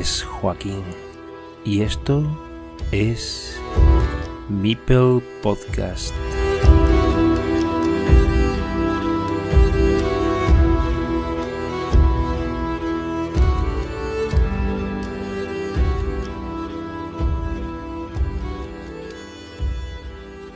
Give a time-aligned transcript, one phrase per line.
[0.00, 0.82] Es Joaquín
[1.62, 2.24] y esto
[2.90, 3.60] es
[4.48, 6.14] Mipel Podcast.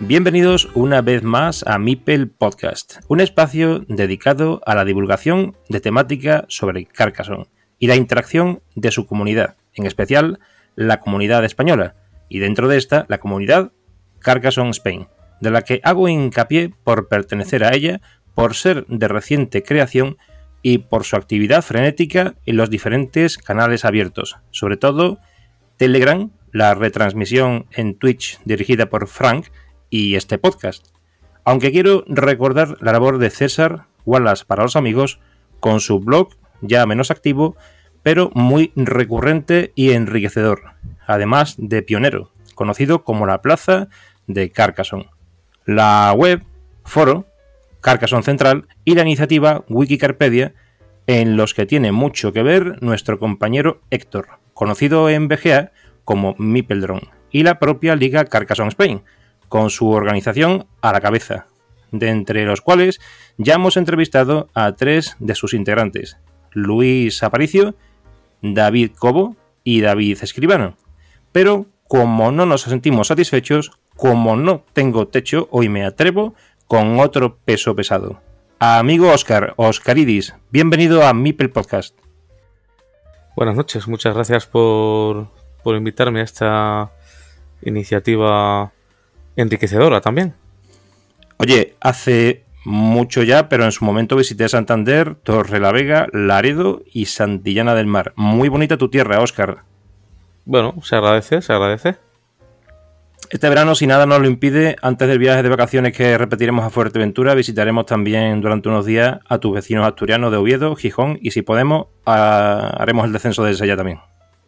[0.01, 6.47] Bienvenidos una vez más a Mipel Podcast, un espacio dedicado a la divulgación de temática
[6.49, 7.45] sobre Carcassonne
[7.84, 10.38] y la interacción de su comunidad, en especial
[10.74, 11.97] la comunidad española,
[12.30, 13.73] y dentro de esta la comunidad
[14.20, 15.07] Carcassonne Spain,
[15.43, 18.01] de la que hago hincapié por pertenecer a ella,
[18.34, 20.16] por ser de reciente creación
[20.62, 25.18] y por su actividad frenética en los diferentes canales abiertos, sobre todo
[25.77, 29.49] Telegram, la retransmisión en Twitch dirigida por Frank,
[29.90, 30.87] y este podcast.
[31.45, 35.21] Aunque quiero recordar la labor de César Wallace para los amigos
[35.60, 36.30] con su blog
[36.62, 37.57] ya menos activo,
[38.05, 40.74] pero muy recurrente y enriquecedor,
[41.07, 43.88] además de pionero, conocido como la Plaza
[44.29, 45.09] de Carcassonne.
[45.65, 46.45] La web,
[46.85, 47.27] foro,
[47.80, 50.55] Carcassonne Central y la iniciativa Wikicarpedia,
[51.07, 55.73] en los que tiene mucho que ver nuestro compañero Héctor, conocido en BGA
[56.05, 59.02] como Mipeldron, y la propia Liga Carcassonne Spain,
[59.49, 61.46] con su organización a la cabeza,
[61.91, 63.01] de entre los cuales
[63.39, 66.19] ya hemos entrevistado a tres de sus integrantes,
[66.53, 67.75] Luis Aparicio,
[68.44, 70.76] David Cobo y David Escribano.
[71.32, 76.34] Pero como no nos sentimos satisfechos, como no tengo techo, hoy me atrevo
[76.66, 78.20] con otro peso pesado.
[78.59, 81.97] Amigo Oscar, Oscaridis, bienvenido a Mipel Podcast.
[83.34, 85.28] Buenas noches, muchas gracias por,
[85.62, 86.93] por invitarme a esta
[87.62, 88.72] iniciativa
[89.37, 90.34] enriquecedora también.
[91.38, 97.07] Oye, hace mucho ya, pero en su momento visité Santander, Torre la Vega, Laredo y
[97.07, 98.13] Santillana del Mar.
[98.17, 99.65] Muy bonita tu tierra, Oscar.
[100.45, 101.97] Bueno, se agradece, se agradece.
[103.31, 106.71] Este verano, si nada nos lo impide, antes del viaje de vacaciones que repetiremos a
[106.71, 111.43] Fuerteventura, visitaremos también durante unos días a tus vecinos asturianos de Oviedo, Gijón y si
[111.43, 114.01] podemos, haremos el descenso de ella también.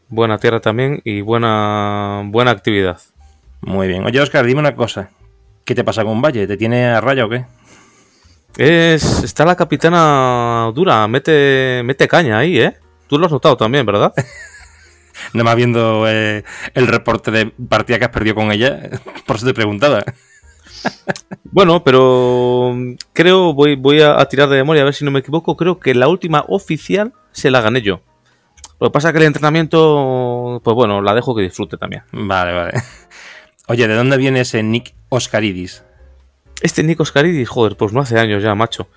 [0.08, 3.00] Buena tierra también y buena, buena actividad.
[3.62, 4.04] Muy bien.
[4.04, 5.10] Oye, Oscar, dime una cosa.
[5.64, 6.46] ¿Qué te pasa con Valle?
[6.46, 7.44] ¿Te tiene a raya o qué?
[8.56, 12.76] Es, está la capitana dura, mete, mete caña ahí, ¿eh?
[13.06, 14.14] Tú lo has notado también, ¿verdad?
[15.34, 16.42] Nada más viendo eh,
[16.74, 18.90] el reporte de partida que has perdido con ella,
[19.26, 20.04] por eso te preguntaba.
[21.44, 22.74] bueno, pero
[23.12, 25.94] creo, voy, voy a, tirar de memoria a ver si no me equivoco, creo que
[25.94, 28.00] la última oficial se la gané yo.
[28.80, 32.02] Lo que pasa es que el entrenamiento, pues bueno, la dejo que disfrute también.
[32.12, 32.72] Vale, vale.
[33.68, 35.85] Oye, ¿de dónde viene ese Nick Oscaridis?
[36.62, 38.88] Este Nick Oscaridis, joder, pues no hace años ya, macho.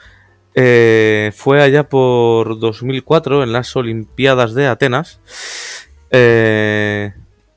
[0.56, 5.20] Eh, fue allá por 2004 en las Olimpiadas de Atenas.
[6.12, 7.14] Eh,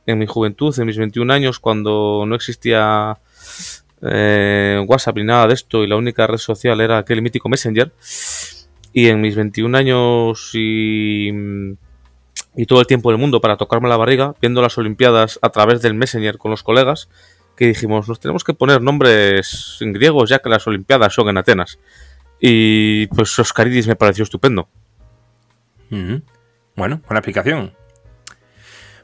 [0.07, 3.19] en mi juventud, en mis 21 años, cuando no existía
[4.03, 7.93] eh, WhatsApp ni nada de esto y la única red social era aquel mítico Messenger.
[8.93, 11.31] Y en mis 21 años y
[12.57, 15.81] y todo el tiempo del mundo para tocarme la barriga, viendo las Olimpiadas a través
[15.83, 17.09] del Messenger con los colegas,
[17.57, 21.39] que dijimos, nos tenemos que poner nombres en griegos ya que las Olimpiadas son en
[21.39, 21.79] Atenas.
[22.41, 24.69] Y pues Oscaridis me pareció estupendo.
[25.91, 26.23] Bueno,
[26.77, 27.75] buena explicación.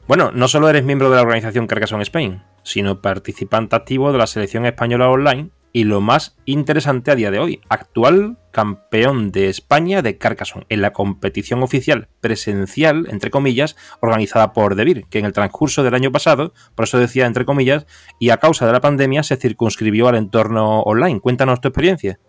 [0.07, 4.27] Bueno, no solo eres miembro de la organización Carcassonne Spain, sino participante activo de la
[4.27, 10.01] selección española online y lo más interesante a día de hoy, actual campeón de España
[10.01, 15.33] de Carcassonne en la competición oficial presencial, entre comillas, organizada por Devir, que en el
[15.33, 17.85] transcurso del año pasado, por eso decía entre comillas,
[18.19, 21.19] y a causa de la pandemia se circunscribió al entorno online.
[21.19, 22.19] Cuéntanos tu experiencia.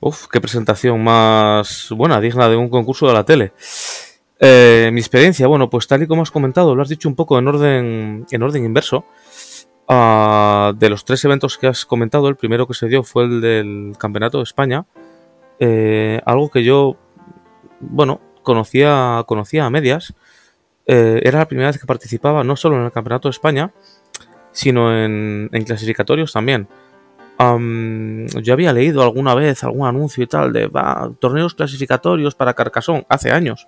[0.00, 3.52] Uf, qué presentación más buena, digna de un concurso de la tele.
[4.38, 7.38] Eh, mi experiencia, bueno, pues tal y como has comentado, lo has dicho un poco
[7.38, 9.04] en orden, en orden inverso.
[9.92, 13.40] Ah, de los tres eventos que has comentado, el primero que se dio fue el
[13.40, 14.86] del Campeonato de España.
[15.58, 16.96] Eh, algo que yo,
[17.80, 20.14] bueno, conocía, conocía a medias.
[20.86, 23.72] Eh, era la primera vez que participaba no solo en el Campeonato de España,
[24.52, 26.68] sino en, clasificatorios también.
[27.40, 30.70] yo había leído alguna vez algún anuncio y tal de
[31.18, 33.66] torneos clasificatorios para Carcasón hace años.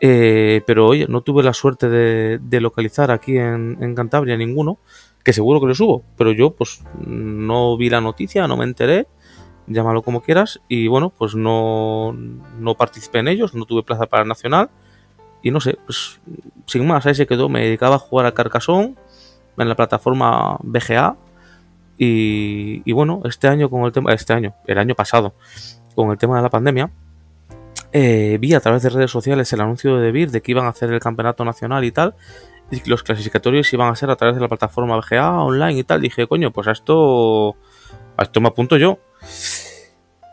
[0.00, 4.78] Eh, pero oye, no tuve la suerte de, localizar aquí en, en Cantabria ninguno
[5.24, 9.08] que seguro que lo subo, pero yo pues no vi la noticia, no me enteré,
[9.66, 14.22] llámalo como quieras, y bueno, pues no, no participé en ellos, no tuve plaza para
[14.22, 14.68] el Nacional,
[15.42, 16.20] y no sé, pues
[16.66, 18.94] sin más, ahí se quedó, me dedicaba a jugar a Carcassonne
[19.56, 21.16] en la plataforma BGA,
[21.96, 25.34] y, bueno, este año con el tema, este año, el año pasado,
[25.94, 26.90] con el tema de la pandemia,
[27.92, 30.70] eh, vi a través de redes sociales el anuncio de Debir de que iban a
[30.70, 32.16] hacer el campeonato nacional y tal,
[32.70, 35.84] y que los clasificatorios iban a ser a través de la plataforma BGA online y
[35.84, 36.00] tal.
[36.00, 37.56] Dije, coño, pues a esto,
[38.16, 38.98] a esto me apunto yo.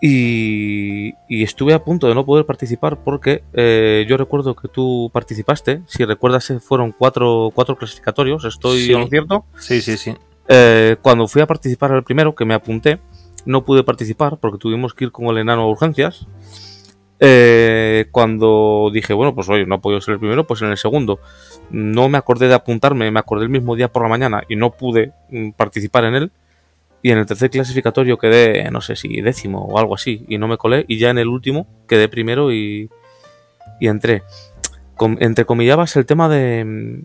[0.04, 5.82] Y, estuve a punto de no poder participar porque eh, yo recuerdo que tú participaste.
[5.86, 8.44] Si recuerdas, eh, fueron cuatro, cuatro clasificatorios.
[8.46, 8.96] ¿Estoy sí.
[9.10, 9.46] cierto?
[9.60, 10.16] Sí, sí, sí.
[10.48, 13.00] Eh, cuando fui a participar al primero, que me apunté,
[13.46, 16.26] no pude participar porque tuvimos que ir con el enano a urgencias.
[18.12, 21.20] Cuando dije, bueno, pues oye, no he podido ser el primero, pues en el segundo.
[21.70, 24.72] No me acordé de apuntarme, me acordé el mismo día por la mañana y no
[24.72, 26.32] pude mm, participar en él
[27.04, 30.48] y en el tercer clasificatorio quedé, no sé si décimo o algo así, y no
[30.48, 32.90] me colé, y ya en el último quedé primero y,
[33.80, 34.24] y entré.
[34.96, 37.04] Com entrecomillabas el tema de,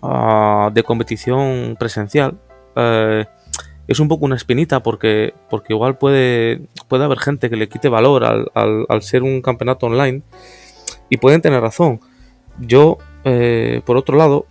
[0.00, 2.38] uh, de competición presencial.
[2.74, 3.24] Uh,
[3.86, 7.88] es un poco una espinita porque, porque igual puede, puede haber gente que le quite
[7.88, 10.22] valor al, al, ser un campeonato online
[11.10, 12.00] y pueden tener razón.
[12.58, 14.46] Yo, eh, por otro lado,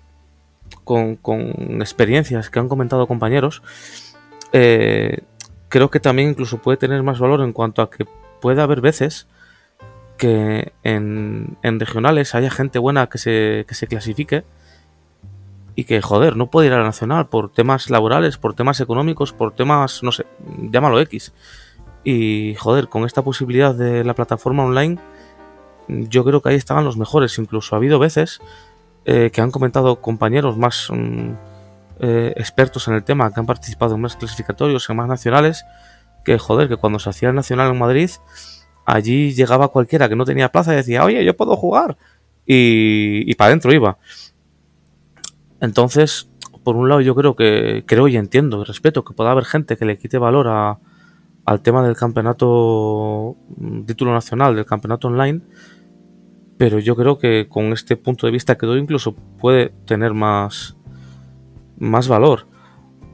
[0.83, 3.63] con, con experiencias que han comentado compañeros,
[4.51, 5.19] eh,
[5.69, 8.05] creo que también incluso puede tener más valor en cuanto a que
[8.39, 9.27] puede haber veces
[10.17, 14.43] que en, regionales haya gente buena que se, que se clasifique
[15.75, 19.33] y que, joder, no puede ir a la nacional por temas laborales, por temas económicos,
[19.33, 20.25] por temas, no sé,
[20.71, 21.33] llámalo X.
[22.03, 24.97] Y, joder, con esta posibilidad de la plataforma online,
[25.87, 27.37] yo creo que ahí estaban los mejores.
[27.39, 28.41] Incluso ha habido veces
[29.05, 30.89] eh, que han comentado compañeros más...
[30.91, 31.31] Mm,
[31.99, 35.63] eh, expertos en el tema que han participado en más clasificatorios, en más nacionales,
[36.25, 38.09] que joder, que cuando se hacía el nacional en Madrid,
[38.85, 41.97] allí llegaba cualquiera que no tenía plaza y decía, oye, yo puedo jugar.
[42.45, 43.97] Y, y para adentro iba.
[45.63, 46.29] Entonces,
[46.65, 49.77] por un lado, yo creo que, creo y entiendo y respeto que pueda haber gente
[49.77, 55.39] que le quite valor al tema del campeonato, mm, título nacional, del campeonato online,
[56.57, 60.75] pero yo creo que con este punto de vista que doy incluso puede tener más,
[61.79, 62.45] más valor.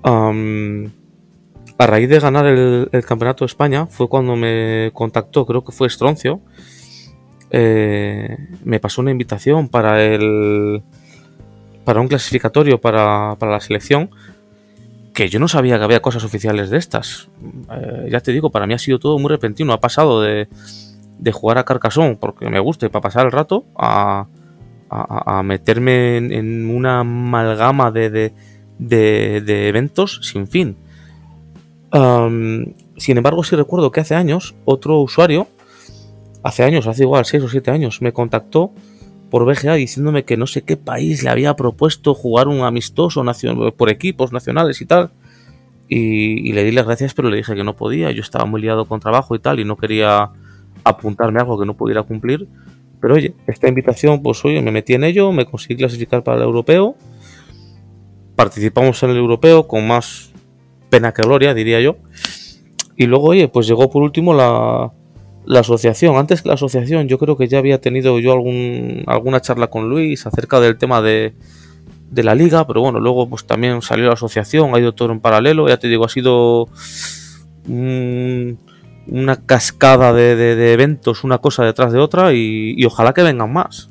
[0.03, 5.87] a raíz de ganar el, Campeonato de España fue cuando me contactó, creo que fue
[5.87, 6.41] Estroncio,
[7.51, 10.83] eh, me pasó una invitación para el
[11.89, 14.11] para un clasificatorio para, la selección
[15.11, 17.29] que yo no sabía que había cosas oficiales de estas.
[17.71, 19.73] Eh, ya te digo, para mí ha sido todo muy repentino.
[19.73, 20.47] Ha pasado de,
[21.17, 24.27] de jugar a Carcassonne porque me gusta y para pasar el rato a,
[24.91, 28.33] a, meterme en, una amalgama de,
[28.77, 30.77] de, eventos sin fin.
[31.91, 35.47] sin embargo, sí recuerdo que hace años otro usuario,
[36.43, 38.73] hace años, hace igual 6 o 7 años, me contactó
[39.29, 43.23] por BGA diciéndome que no sé qué país le había propuesto jugar un amistoso
[43.77, 45.11] por equipos nacionales y tal.
[45.87, 48.11] Y, le di las gracias, pero le dije que no podía.
[48.11, 50.29] Yo estaba muy liado con trabajo y tal, y no quería
[50.83, 52.47] apuntarme a algo que no pudiera cumplir.
[53.01, 56.43] Pero oye, esta invitación, pues oye, me metí en ello, me conseguí clasificar para el
[56.43, 56.95] europeo
[58.39, 60.31] participamos en el europeo con más
[60.89, 61.97] pena que gloria, diría yo.
[62.95, 64.93] Y luego, oye, pues llegó por último la,
[65.49, 66.15] la asociación.
[66.15, 69.89] Antes que la asociación, yo creo que ya había tenido yo algún, alguna charla con
[69.89, 71.33] Luis acerca del tema de,
[72.11, 75.19] de la liga, pero bueno, luego pues también salió la asociación, ha ido todo en
[75.19, 76.69] paralelo, ya te digo, ha sido
[77.67, 83.89] una cascada de, eventos, una cosa detrás de otra, y ojalá que vengan más.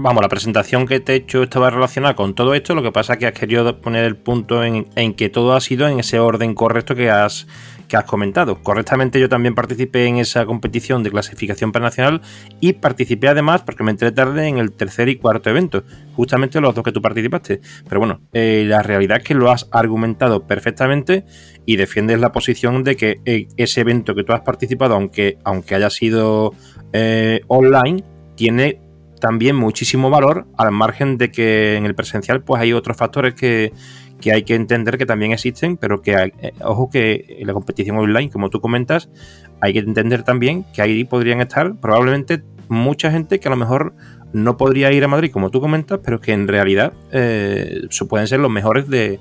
[0.00, 3.14] Vamos, la presentación que te he hecho estaba relacionada con todo esto, lo que pasa
[3.14, 6.54] es que has querido poner el punto en, que todo ha sido en ese orden
[6.54, 7.48] correcto que has,
[7.88, 8.62] que has comentado.
[8.62, 12.20] Correctamente yo también participé en esa competición de clasificación nacional
[12.60, 15.82] y participé además, porque me entré tarde, en el tercer y cuarto evento,
[16.14, 17.60] justamente los dos que tú participaste.
[17.88, 21.24] Pero bueno, eh, la realidad es que lo has argumentado perfectamente
[21.66, 25.74] y defiendes la posición de que eh, ese evento que tú has participado, aunque, aunque
[25.74, 26.54] haya sido
[26.92, 28.04] eh, online,
[28.36, 28.80] tiene
[29.20, 33.72] también muchísimo valor, al margen de que en el presencial pues hay otros factores que,
[34.26, 37.96] hay que entender que también existen, pero que hay, eh, ojo que en la competición
[37.96, 39.08] online, como tú comentas,
[39.60, 43.94] hay que entender también que ahí podrían estar probablemente mucha gente que a lo mejor
[44.32, 48.40] no podría ir a Madrid, como tú comentas, pero que en realidad eh, pueden ser
[48.40, 49.20] los mejores de,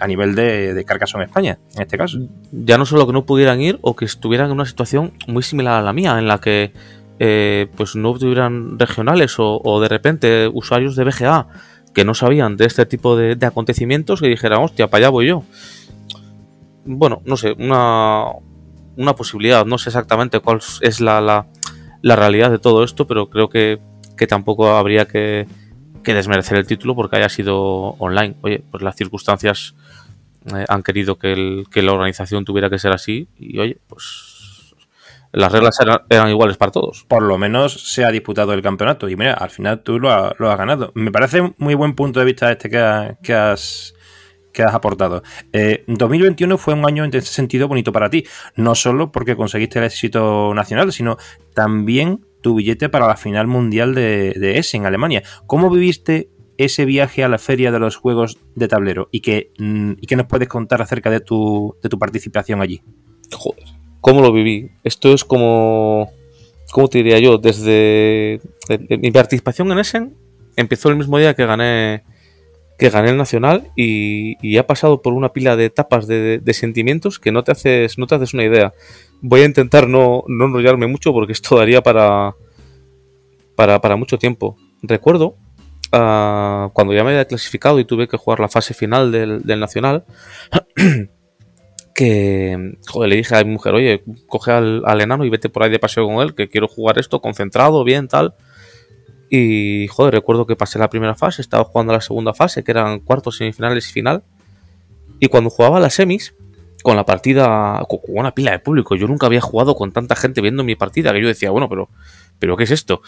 [0.00, 2.18] a nivel de, de en España, en este caso.
[2.52, 5.80] Ya no solo que no pudieran ir o que estuvieran en una situación muy similar
[5.80, 6.72] a la mía, en la que
[7.18, 11.48] eh, pues no tuvieran regionales o, de repente usuarios de BGA
[11.94, 15.44] que no sabían de este tipo de, acontecimientos que dijeran, hostia, para allá voy yo.
[16.84, 18.26] Bueno, no sé, una,
[18.96, 23.48] una posibilidad, no sé exactamente cuál es la, la, realidad de todo esto, pero creo
[23.48, 23.80] que,
[24.28, 25.46] tampoco habría que,
[26.04, 27.56] que, desmerecer el título porque haya sido
[27.98, 28.36] online.
[28.42, 29.74] Oye, pues las circunstancias
[30.54, 34.29] eh, han querido que, el, que la organización tuviera que ser así y oye, pues
[35.32, 37.04] las reglas eran, iguales para todos.
[37.08, 39.08] Por lo menos se ha disputado el campeonato.
[39.08, 40.92] Y mira, al final tú lo, has ganado.
[40.94, 43.94] Me parece muy buen punto de vista este que, que has
[44.52, 45.22] que has aportado.
[45.86, 49.78] 2021 eh, fue un año en ese sentido bonito para ti, no solo porque conseguiste
[49.78, 51.18] el éxito nacional, sino
[51.54, 55.22] también tu billete para la final mundial de, de Essen, Alemania.
[55.46, 59.92] ¿Cómo viviste ese viaje a la feria de los juegos de tablero y qué, mm,
[60.00, 62.82] y nos puedes contar acerca de tu, de tu participación allí?
[63.32, 64.70] Joder, ¿cómo lo viví?
[64.84, 66.10] Esto es como,
[66.72, 67.38] ¿cómo te diría yo?
[67.38, 68.40] Desde
[68.88, 70.14] mi participación en Essen
[70.56, 72.02] empezó el mismo día que gané
[72.80, 77.30] que gané el Nacional y, ha pasado por una pila de etapas de, sentimientos que
[77.30, 78.72] no te haces no te haces una idea.
[79.20, 82.34] Voy a intentar no, no enrollarme mucho porque esto daría para,
[83.54, 84.56] para, mucho tiempo.
[84.82, 85.36] Recuerdo
[85.92, 90.04] uh, cuando ya me había clasificado y tuve que jugar la fase final del, Nacional,
[92.00, 95.62] que joder, le dije a mi mujer, oye, coge al, al, enano y vete por
[95.62, 98.32] ahí de paseo con él, que quiero jugar esto concentrado, bien, tal.
[99.28, 103.00] Y, joder, recuerdo que pasé la primera fase, estaba jugando la segunda fase, que eran
[103.00, 104.22] cuartos, semifinales y final.
[105.18, 106.34] Y cuando jugaba las semis,
[106.82, 110.40] con la partida, con una pila de público, yo nunca había jugado con tanta gente
[110.40, 111.90] viendo mi partida, que yo decía, bueno, pero,
[112.38, 113.02] pero ¿qué es esto?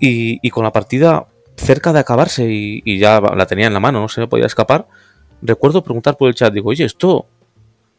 [0.00, 4.08] Y, con la partida cerca de acabarse y, ya la tenía en la mano, no
[4.08, 4.88] se me podía escapar,
[5.42, 7.26] recuerdo preguntar por el chat, digo, oye, esto,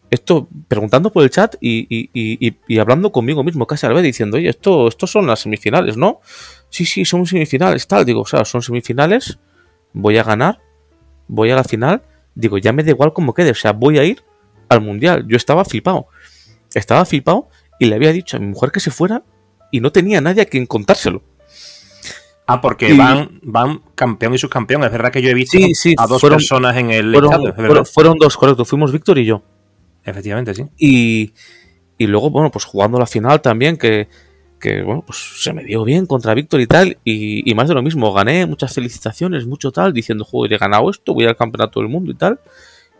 [0.10, 4.38] esto, preguntando por el chat y, y, hablando conmigo mismo casi a la vez, diciendo,
[4.38, 6.22] oye, esto, esto son las semifinales, ¿no?
[6.74, 8.04] sí, sí, son semifinales, tal.
[8.04, 9.38] Digo, o sea, son semifinales,
[9.94, 10.60] voy a ganar,
[11.28, 12.02] voy a la final.
[12.34, 14.24] Digo, ya me da igual cómo quede, o sea, voy a ir
[14.70, 15.24] al mundial.
[15.28, 16.08] Yo estaba flipado.
[16.74, 19.24] Estaba flipado y le había dicho a mi mujer que se fuera
[19.72, 21.22] y no tenía nadie a quien contárselo.
[22.48, 24.84] Ah, porque van, van campeón y subcampeón.
[24.84, 25.60] Es verdad que yo he visto
[25.98, 28.66] a dos personas en el fueron, fueron, dos, correcto.
[28.66, 29.44] Fuimos Víctor y yo.
[30.06, 30.64] Efectivamente, sí.
[30.78, 31.34] Y,
[31.98, 34.08] y luego, bueno, pues jugando la final también, que,
[34.64, 37.82] que bueno, pues se me dio bien contra Víctor y tal, y, más de lo
[37.82, 41.90] mismo, gané, muchas felicitaciones, mucho tal, diciendo, joder, he ganado esto, voy al campeonato del
[41.90, 42.40] mundo y tal.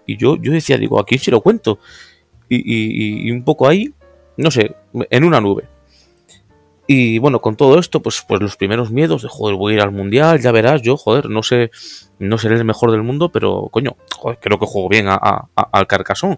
[0.06, 1.80] Y yo, yo decía, digo, ¿a quién lo cuento?
[2.50, 3.94] Y, un poco ahí,
[4.36, 4.76] no sé,
[5.10, 5.64] en una nube.
[6.86, 9.82] Y bueno, con todo esto, pues, pues los primeros miedos de, joder, voy a ir
[9.82, 11.72] al mundial, ya verás, yo, joder, no sé,
[12.20, 16.38] no seré el mejor del mundo, pero coño, joder, creo que juego bien al Carcasón.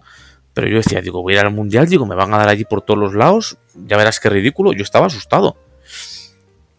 [0.56, 2.64] Pero yo decía, digo, voy a ir al mundial, digo, me van a dar allí
[2.64, 4.72] por todos los lados, ya verás qué ridículo.
[4.72, 5.58] Yo estaba asustado.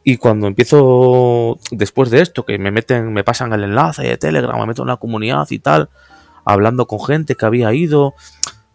[0.03, 4.59] Y cuando empiezo, después de esto, que me meten, me pasan el enlace de Telegram,
[4.59, 5.91] me meto en la comunidad y tal,
[6.43, 8.15] hablando con gente que había ido,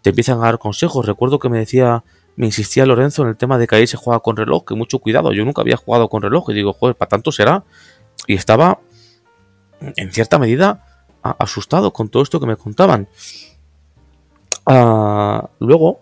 [0.03, 1.05] te empiezan a dar consejos.
[1.05, 2.05] Recuerdo que me decía,
[2.37, 5.01] me insistía Lorenzo en el tema de que ahí se juega con reloj, que mucho
[5.01, 7.65] cuidado, yo nunca había jugado con reloj y digo, joder, para tanto será.
[8.29, 8.79] Y estaba,
[9.81, 13.09] en cierta medida, asustado con todo esto que me contaban.
[14.67, 16.01] Ah, luego,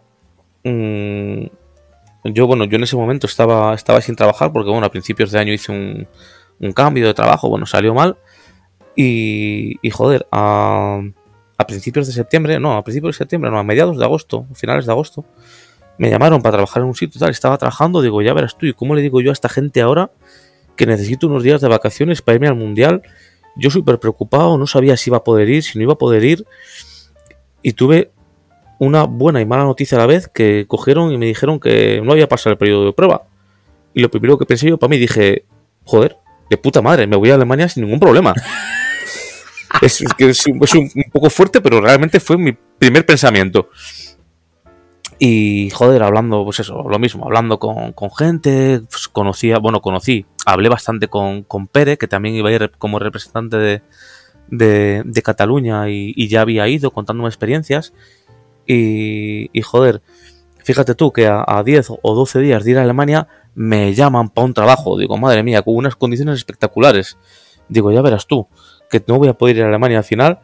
[0.64, 1.44] mm,
[2.24, 5.38] yo, bueno, yo en ese momento estaba, estaba sin trabajar porque, bueno, a principios de
[5.38, 8.18] año hice un, cambio de trabajo, bueno, salió mal.
[8.96, 11.00] Y, joder, a,
[11.56, 14.84] a, principios de septiembre, no, a principios de septiembre, no, a mediados de agosto, finales
[14.84, 15.24] de agosto,
[15.96, 18.66] me llamaron para trabajar en un sitio y tal, estaba trabajando, digo, ya verás tú,
[18.66, 20.10] ¿y cómo le digo yo a esta gente ahora
[20.76, 23.02] que necesito unos días de vacaciones para irme al mundial?
[23.56, 26.24] Yo súper preocupado, no sabía si iba a poder ir, si no iba a poder
[26.24, 26.46] ir,
[27.62, 28.10] y tuve
[28.80, 32.12] una buena y mala noticia a la vez que cogieron y me dijeron que no
[32.12, 33.24] había pasado el periodo de prueba.
[33.92, 35.44] Y lo primero que pensé yo para mí dije,
[35.84, 36.16] joder,
[36.48, 38.32] de puta madre, me voy a Alemania sin ningún problema.
[39.82, 43.68] es, es, un, poco fuerte, pero realmente fue mi primer pensamiento.
[45.18, 50.70] Y joder, hablando, pues eso, lo mismo, hablando con, gente, pues conocía, bueno, conocí, hablé
[50.70, 53.82] bastante con, con Pere, que también iba a ir como representante de,
[55.04, 57.92] de, Cataluña y, y, ya había ido contándome experiencias.
[58.66, 60.02] Y, joder,
[60.62, 64.44] fíjate tú que a, 10 o 12 días de ir a Alemania me llaman para
[64.44, 64.96] un trabajo.
[64.98, 67.18] Digo, madre mía, con unas condiciones espectaculares.
[67.68, 68.48] Digo, ya verás tú,
[68.90, 70.40] que no voy a poder ir a Alemania al final.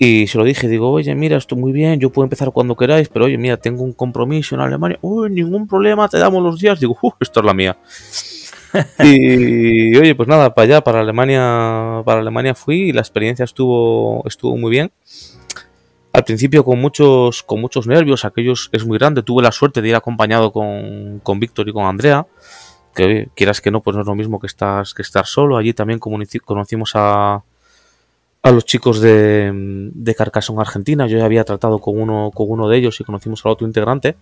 [0.00, 3.08] Y se lo dije, digo, oye, mira, estoy muy bien, yo puedo empezar cuando queráis,
[3.08, 4.98] pero oye, mira, tengo un compromiso en Alemania.
[5.02, 6.78] Uy, ningún problema, te damos los días.
[6.78, 7.76] Digo, esto es la mía.
[9.02, 14.22] y oye, pues nada, para allá, para Alemania, para Alemania fui y la experiencia estuvo,
[14.26, 14.92] estuvo muy bien
[16.12, 19.88] al principio con muchos, con muchos nervios, aquellos es muy grande, tuve la suerte de
[19.88, 22.26] ir acompañado con, con Víctor y con Andrea,
[22.94, 25.72] que quieras que no, pues no es lo mismo que, estás, que estar solo, allí
[25.74, 27.42] también conocimos a,
[28.42, 32.68] a los chicos de, de Carcassonne Argentina, yo ya había tratado con uno, con uno
[32.68, 34.16] de ellos y conocimos al otro integrante.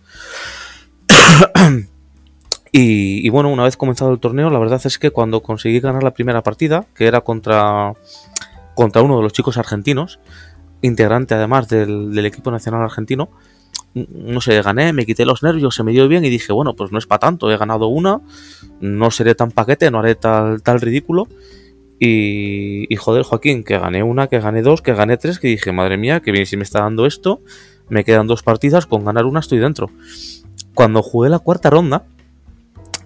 [2.71, 6.03] y, y bueno, una vez comenzado el torneo, la verdad es que cuando conseguí ganar
[6.03, 7.93] la primera partida, que era contra,
[8.75, 10.19] contra uno de los chicos argentinos,
[10.81, 13.29] integrante además del, equipo nacional argentino,
[13.93, 16.91] no sé, gané, me quité los nervios, se me dio bien y dije, bueno, pues
[16.91, 18.21] no es para tanto, he ganado una,
[18.79, 21.27] no seré tan paquete, no haré tal, tal ridículo.
[21.99, 25.71] Y, y joder, Joaquín, que gané una, que gané dos, que gané tres, que dije,
[25.71, 27.41] madre mía, que bien si me está dando esto,
[27.89, 29.89] me quedan dos partidas, con ganar una estoy dentro.
[30.75, 32.05] Cuando jugué la cuarta ronda,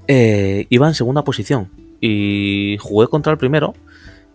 [0.08, 1.70] eh, iba en segunda posición
[2.02, 3.76] y jugué contra el primero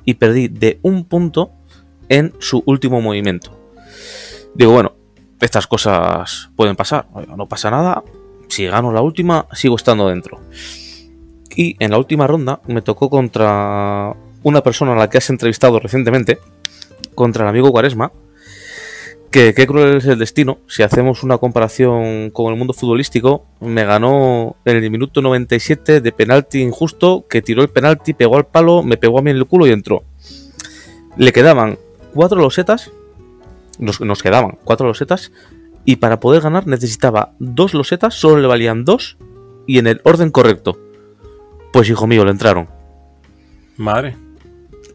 [0.05, 1.51] y perdí de un punto
[2.09, 3.59] en su último movimiento.
[4.55, 4.95] Digo, bueno,
[5.41, 8.03] estas cosas pueden pasar, no pasa nada,
[8.49, 10.41] si gano la última, sigo estando dentro.
[11.55, 15.81] Y en la última ronda me tocó contra una persona a la que has entrevistado
[15.81, 16.39] recientemente,
[17.15, 18.13] contra el amigo Cuaresma,
[19.31, 20.59] que qué cruel es el destino.
[20.69, 26.13] Si hacemos una comparación con el mundo futbolístico, me ganó en el minuto 97 de
[26.13, 29.47] penalti injusto, que tiró el penalti, pegó al palo, me pegó a mí en el
[29.47, 30.05] culo y entró.
[31.17, 31.79] Le quedaban
[32.17, 32.91] cuatro losetas,
[33.79, 35.31] nos, nos quedaban cuatro losetas,
[35.85, 39.17] y para poder ganar necesitaba dos losetas, solo le valían dos,
[39.67, 40.79] y en el orden correcto.
[41.73, 42.69] Pues hijo mío, le entraron.
[43.77, 44.17] Madre.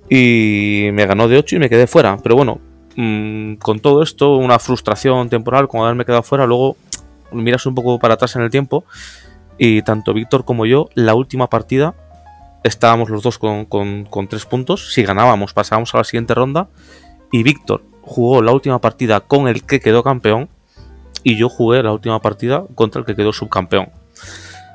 [0.09, 2.17] Y me ganó de 8 y me quedé fuera.
[2.17, 2.59] Pero bueno,
[2.95, 6.75] mmm, con todo esto, una frustración temporal, como haberme quedado fuera, luego
[7.31, 8.83] miras un poco para atrás en el tiempo
[9.57, 11.93] y tanto Víctor como yo, la última partida,
[12.63, 16.67] estábamos los dos con, con, con tres puntos, si ganábamos pasábamos a la siguiente ronda
[17.31, 20.50] y Víctor jugó la última partida con el que quedó campeón
[21.23, 23.89] y yo jugué la última partida contra el que quedó subcampeón.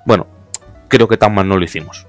[0.04, 0.26] Bueno,
[0.88, 2.06] creo que tan mal no lo hicimos.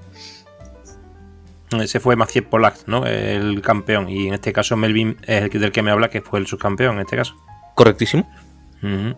[1.70, 3.04] Ese fue Maciej Polak, ¿no?
[3.04, 4.08] El campeón.
[4.08, 6.94] Y en este caso Melvin es el del que me habla, que fue el subcampeón
[6.94, 7.34] en este caso.
[7.74, 8.28] Correctísimo.
[8.82, 9.16] Uh -huh.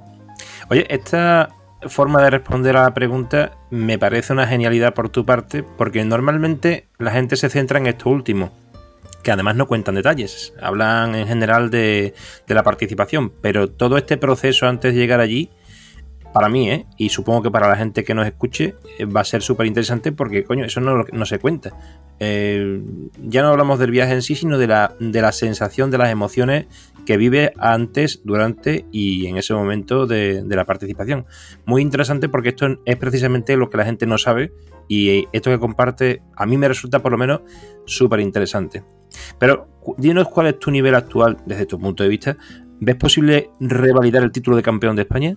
[0.71, 1.51] Oye, esta
[1.89, 6.89] forma de responder a la pregunta me parece una genialidad por tu parte, porque normalmente
[6.99, 8.51] la gente se centra en esto último,
[9.23, 12.15] que además no cuentan detalles, hablan en general de,
[12.47, 15.51] de la participación, pero todo este proceso antes de llegar allí
[16.33, 16.87] para mí, ¿eh?
[16.97, 20.13] y supongo que para la gente que nos escuche, eh, va a ser súper interesante
[20.13, 21.73] porque, coño, eso no, no se cuenta.
[22.21, 22.83] Eh,
[23.23, 26.11] ya no hablamos del viaje en sí, sino de la, de la sensación, de las
[26.11, 26.67] emociones
[27.07, 31.27] que vive antes, durante y en ese momento de, de, la participación.
[31.65, 34.53] Muy interesante porque esto es precisamente lo que la gente no sabe
[34.87, 37.41] y esto que comparte a mí me resulta por lo menos
[37.87, 38.85] súper interesante.
[39.39, 42.37] Pero dinos cuál es tu nivel actual desde tu punto de vista.
[42.81, 45.37] ¿Ves posible revalidar el título de campeón de España?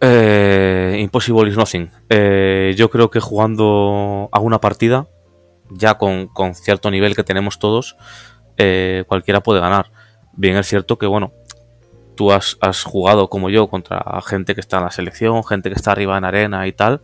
[0.00, 1.90] Eh, impossible is nothing.
[2.08, 5.08] Eh, yo creo que jugando a una partida,
[5.70, 7.96] ya con, con cierto nivel que tenemos todos,
[8.56, 9.90] eh, cualquiera puede ganar.
[10.34, 11.32] Bien es cierto que, bueno,
[12.16, 15.76] tú has, has, jugado como yo contra gente que está en la selección, gente que
[15.76, 17.02] está arriba en arena y tal.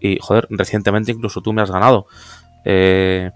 [0.00, 2.06] Y, joder, recientemente incluso tú me has ganado.
[2.64, 3.30] Eh,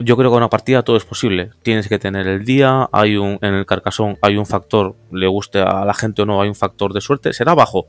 [0.00, 1.50] yo creo que una partida todo es posible.
[1.62, 5.60] Tienes que tener el día, hay un en el carcasón hay un factor, le guste
[5.60, 7.88] a la gente o no, hay un factor de suerte, será bajo.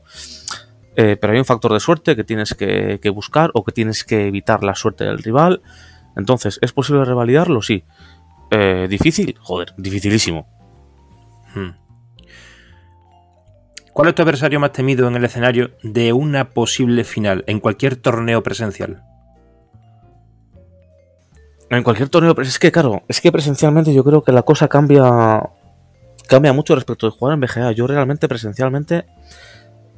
[0.94, 4.26] Eh, pero hay un factor de suerte que tienes que, buscar o que tienes que
[4.26, 5.62] evitar la suerte del rival.
[6.16, 7.62] Entonces, ¿es posible revalidarlo?
[7.62, 7.84] Sí.
[8.50, 9.36] Eh, ¿Difícil?
[9.40, 10.46] Joder, dificilísimo.
[11.54, 11.70] Hmm.
[13.94, 17.96] ¿Cuál es tu adversario más temido en el escenario de una posible final en cualquier
[17.96, 19.02] torneo presencial?
[21.72, 25.48] En cualquier torneo, es que claro, es que presencialmente yo creo que la cosa cambia
[26.28, 27.72] cambia mucho respecto de jugar en BGA.
[27.72, 29.06] Yo realmente presencialmente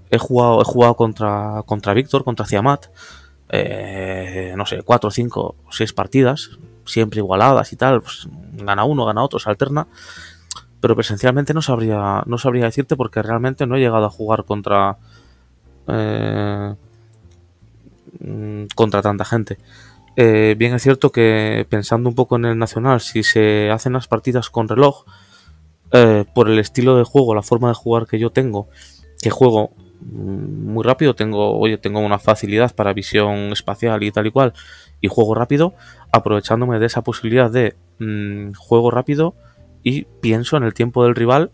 [0.09, 2.87] he jugado he jugado contra contra Víctor, contra Ciamat,
[3.49, 6.51] eh, no sé, cuatro, cinco, seis partidas,
[6.87, 8.03] siempre igualadas y tal.
[8.03, 9.89] Pues, gana uno, gana otro, se alterna.
[10.81, 14.97] Pero presencialmente no sabría no sabría decirte porque realmente no he llegado a jugar contra
[15.89, 16.75] eh,
[18.77, 19.59] contra tanta gente.
[20.17, 24.07] Eh, bien es cierto que pensando un poco en el nacional, si se hacen las
[24.07, 25.05] partidas con reloj,
[25.93, 28.69] eh, por el estilo de juego, la forma de jugar que yo tengo,
[29.21, 34.31] que juego muy rápido, tengo, oye, tengo una facilidad para visión espacial y tal y
[34.31, 34.53] cual,
[35.01, 35.75] y juego rápido,
[36.13, 39.35] aprovechándome de esa posibilidad de mmm, juego rápido
[39.83, 41.51] y pienso en el tiempo del rival,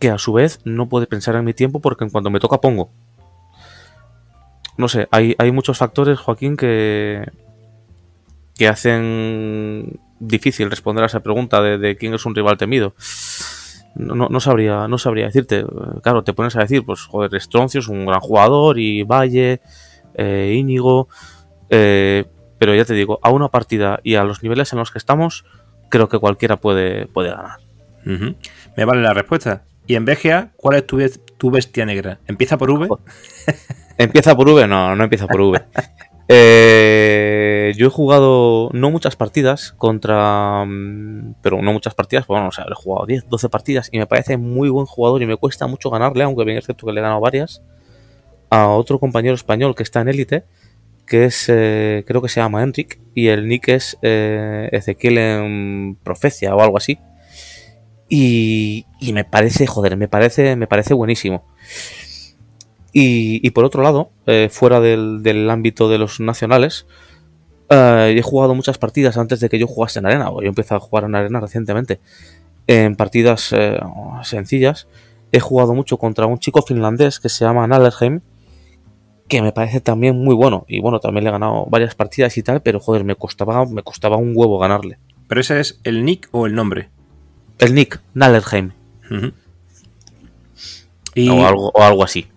[0.00, 2.60] que a su vez no puede pensar en mi tiempo porque en cuanto me toca
[2.60, 2.90] pongo.
[4.78, 7.26] No sé, hay, hay muchos factores, Joaquín, que,
[8.56, 12.94] que hacen difícil responder a esa pregunta de, de quién es un rival temido.
[13.94, 15.64] No, no, sabría, no sabría decirte.
[16.02, 19.60] Claro, te pones a decir, pues, joder, Estroncio es un gran jugador y Valle,
[20.14, 21.08] eh, Íñigo.
[21.70, 22.26] Eh,
[22.58, 25.46] pero ya te digo, a una partida y a los niveles en los que estamos,
[25.88, 27.60] creo que cualquiera puede, puede ganar.
[28.04, 28.36] Uh -huh.
[28.76, 29.64] Me vale la respuesta.
[29.86, 30.98] Y en BGA, ¿cuál es tu,
[31.38, 32.18] tu bestia negra?
[32.26, 32.88] ¿Empieza por V?
[33.98, 34.66] ¿Empieza por V?
[34.66, 35.62] No, no empieza por V.
[36.28, 40.64] Eh, yo he jugado no muchas partidas contra.
[40.66, 44.06] mm, Pero no muchas partidas, bueno, o sea, he jugado 10, 12 partidas y me
[44.06, 47.00] parece muy buen jugador y me cuesta mucho ganarle, aunque bien es cierto que le
[47.00, 47.62] he ganado varias.
[48.50, 50.44] A otro compañero español que está en élite,
[51.06, 51.46] que es.
[51.48, 56.60] eh, creo que se llama Enric y el nick es eh, Ezequiel en Profecia o
[56.60, 56.98] algo así.
[58.08, 61.44] Y, y me parece, joder, me parece, me parece buenísimo.
[62.98, 66.86] Y, y por otro lado, eh, fuera del, del ámbito de los nacionales,
[67.68, 70.30] eh, he jugado muchas partidas antes de que yo jugase en arena.
[70.30, 72.00] o Yo empecé a jugar en arena recientemente.
[72.66, 73.78] En partidas eh,
[74.22, 74.88] sencillas.
[75.30, 78.22] He jugado mucho contra un chico finlandés que se llama Nalerheim.
[79.28, 80.64] Que me parece también muy bueno.
[80.66, 82.62] Y bueno, también le he ganado varias partidas y tal.
[82.62, 84.96] Pero joder, me costaba, me costaba un huevo ganarle.
[85.28, 86.88] Pero ese es el nick o el nombre.
[87.58, 88.00] El nick.
[91.14, 92.28] Y O, algo, o algo así.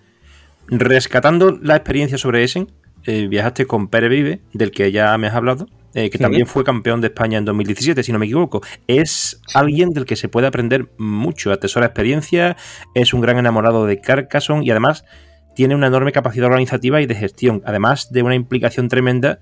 [0.69, 2.71] Rescatando la experiencia sobre Essen,
[3.05, 6.63] eh, viajaste con Pere Vive, del que ya me has hablado, eh, que también fue
[6.63, 8.61] campeón de España en 2017, si no me equivoco.
[8.87, 12.57] Es alguien del que se puede aprender mucho, atesora experiencia,
[12.93, 15.05] es un gran enamorado de Carcassonne y además
[15.55, 19.39] tiene una enorme capacidad organizativa y de gestión, además de una implicación tremenda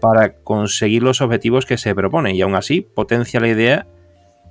[0.00, 3.86] para conseguir los objetivos que se propone y aún así potencia la idea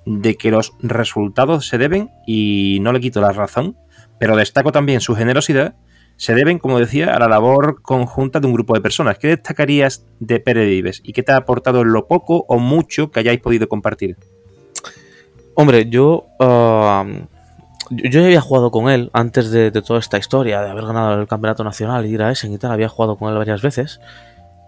[0.05, 3.77] de que los resultados se deben, y no le quito la razón,
[4.19, 5.75] pero destaco también su generosidad,
[6.21, 9.17] se deben, como decía, a la labor conjunta de un grupo de personas.
[9.17, 13.21] ¿Qué destacarías de Pere Vives y qué te ha aportado lo poco o mucho que
[13.21, 14.17] hayáis podido compartir?
[15.55, 17.07] Hombre, yo, ah,
[17.89, 18.23] yo.
[18.23, 22.05] había jugado con él antes de, toda esta historia, de haber ganado el campeonato nacional
[22.05, 22.71] y ir a Essen y tal.
[22.71, 23.99] Había jugado con él varias veces.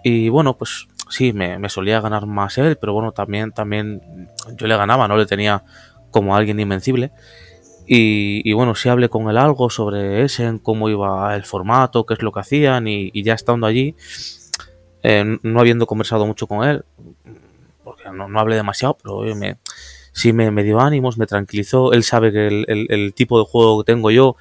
[0.04, 4.66] Y bueno, pues sí, me, me solía ganar más él, pero bueno, también, también yo
[4.66, 5.63] le ganaba, no le tenía
[6.10, 7.12] como alguien invencible.
[7.86, 12.22] Y, bueno, sí hablé con él algo sobre Essen, cómo iba el formato, qué es
[12.22, 13.96] lo que hacían, y, y ya estando allí,
[15.04, 16.84] eh, no habiendo conversado mucho con él,
[17.84, 19.58] porque no, no hablé demasiado, pero me,
[20.13, 21.93] sí me, me dio ánimos, me tranquilizó.
[21.93, 24.36] Él sabe que el, el- tipo de juego que tengo yo.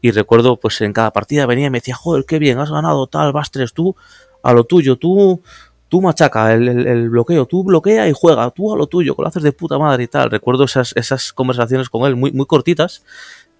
[0.00, 3.06] Y recuerdo, pues en cada partida venía y me decía, joder, qué bien, has ganado
[3.08, 3.96] tal, Bastres, tú
[4.42, 5.42] a lo tuyo, tú,
[5.88, 9.42] tú machaca el, bloqueo, tú bloquea y juega, tú a lo tuyo, que lo haces
[9.42, 10.30] de puta madre y tal.
[10.30, 13.04] Recuerdo esas, conversaciones con él muy, muy cortitas,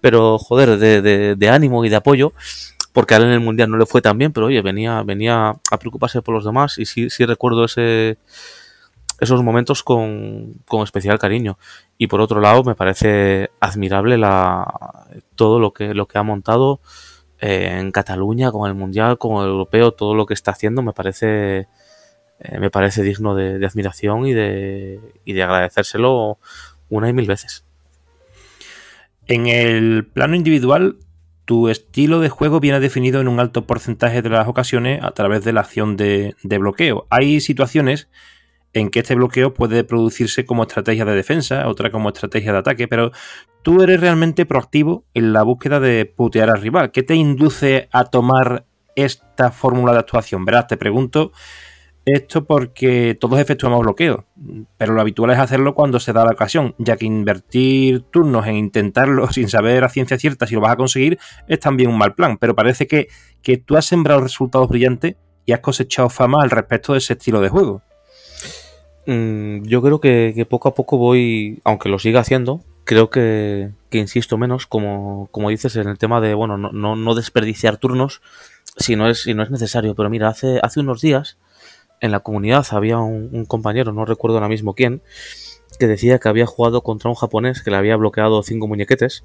[0.01, 2.33] pero joder, de, de- de ánimo y de apoyo.
[2.91, 5.49] Porque a él en el mundial no le fue tan bien, pero oye, venía, venía
[5.71, 8.17] a preocuparse por los demás y sí, sí recuerdo ese,
[9.19, 11.57] esos momentos con, con especial cariño.
[11.97, 16.79] Y por otro lado, me parece admirable la, todo lo que, lo que ha montado
[17.39, 20.93] eh, en Cataluña, con el Mundial, con el Europeo, todo lo que está haciendo me
[20.93, 21.67] parece,
[22.39, 26.37] eh, me parece digno de, admiración y de, y de agradecérselo
[26.89, 27.65] una y mil veces.
[29.27, 30.97] En el plano individual,
[31.45, 35.43] tu estilo de juego viene definido en un alto porcentaje de las ocasiones a través
[35.43, 37.07] de la acción de, de bloqueo.
[37.09, 38.07] Hay situaciones
[38.73, 42.87] en que este bloqueo puede producirse como estrategia de defensa, otra como estrategia de ataque,
[42.87, 43.11] pero
[43.63, 46.91] tú eres realmente proactivo en la búsqueda de putear al rival.
[46.91, 50.45] ¿Qué te induce a tomar esta fórmula de actuación?
[50.45, 51.31] Verás, te pregunto
[52.13, 54.25] esto porque todos efectuamos bloqueo,
[54.77, 58.55] pero lo habitual es hacerlo cuando se da la ocasión, ya que invertir turnos en
[58.55, 62.13] intentarlo sin saber a ciencia cierta si lo vas a conseguir es también un mal
[62.15, 63.07] plan, pero parece que,
[63.41, 67.41] que tú has sembrado resultados brillantes y has cosechado fama al respecto de ese estilo
[67.41, 67.81] de juego.
[69.05, 74.37] Mm, yo creo que, poco a poco voy, aunque lo siga haciendo, creo que, insisto
[74.37, 78.21] menos, como, dices, en el tema de, bueno, no, desperdiciar turnos
[78.77, 79.95] si no es, necesario.
[79.95, 81.39] Pero mira, hace unos días
[81.99, 85.01] en la comunidad había un, compañero, no recuerdo ahora mismo quién,
[85.79, 89.23] que decía que había jugado contra un japonés que le había bloqueado cinco muñequetes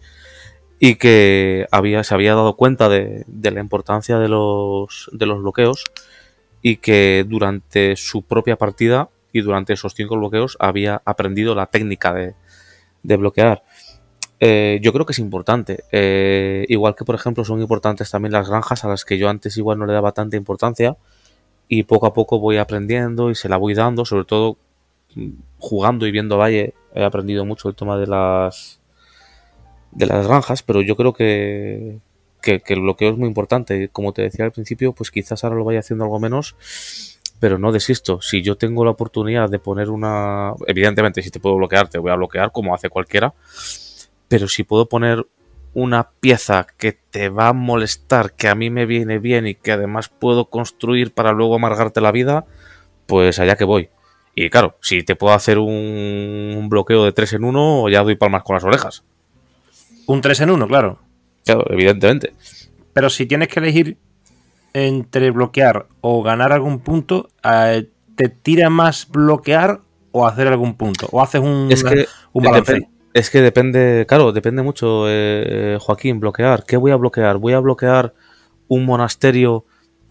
[0.79, 5.41] y que había, se había dado cuenta de, de la importancia de los, de los
[5.41, 5.85] bloqueos
[6.63, 12.13] y que durante su propia partida y durante esos cinco bloqueos había aprendido la técnica
[12.13, 12.35] de,
[13.03, 13.63] de bloquear.
[14.41, 15.85] Eh, yo creo que es importante.
[15.93, 19.57] Eh, igual que, por ejemplo, son importantes también las granjas a las que yo antes
[19.57, 20.97] igual no le daba tanta importancia
[21.69, 24.57] y poco a poco voy aprendiendo y se la voy dando, sobre todo
[25.15, 28.81] mm, jugando y viendo Valle he aprendido mucho el tema de las
[29.91, 31.99] de las granjas, pero yo creo que,
[32.43, 33.89] que, que el bloqueo es muy importante.
[33.91, 36.57] Como te decía al principio, pues quizás ahora lo vaya haciendo algo menos,
[37.39, 38.21] pero no desisto.
[38.21, 40.55] Si yo tengo la oportunidad de poner una...
[40.67, 43.35] Evidentemente, si te puedo bloquear, te voy a bloquear como hace cualquiera,
[44.29, 45.25] pero si puedo poner
[45.75, 49.73] una pieza que te va a molestar, que a mí me viene bien y que
[49.73, 52.47] además puedo construir para luego amargarte la vida,
[53.07, 53.91] pues allá que voy.
[54.37, 58.43] Y claro, si te puedo hacer un, bloqueo de 3 en 1, ya doy palmas
[58.45, 59.05] con las orejas.
[60.07, 60.99] Un 3 en 1, claro.
[61.45, 62.33] Claro, evidentemente.
[62.93, 63.97] Pero si tienes que elegir
[64.73, 69.81] entre bloquear o ganar algún punto, eh, ¿te tira más bloquear
[70.13, 71.09] o hacer algún punto?
[71.13, 72.89] ¿O haces un, Es que un balance?
[73.15, 76.65] Es que depende, claro, depende mucho, eh, Joaquín, bloquear.
[76.65, 77.39] ¿Qué voy a bloquear?
[77.39, 78.13] ¿Voy a bloquear
[78.67, 79.65] un monasterio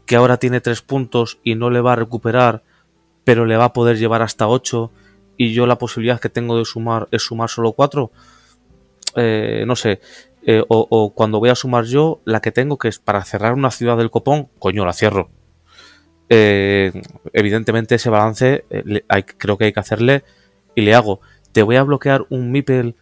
[0.05, 2.63] que ahora tiene tres puntos y no le va a recuperar,
[3.25, 4.91] pero le va a poder llevar hasta ocho
[5.35, 8.11] y yo la posibilidad que tengo de sumar es sumar solo cuatro?
[9.17, 9.99] Eh, no sé.
[10.45, 13.71] Eh, o, cuando voy a sumar yo, la que tengo que es para cerrar una
[13.71, 15.29] ciudad del copón, coño, la cierro.
[16.29, 16.93] Eh,
[17.33, 19.03] evidentemente ese balance eh,
[19.37, 20.23] creo que hay que hacerle
[20.73, 21.19] y le hago.
[21.53, 22.95] Te voy a bloquear un Mipel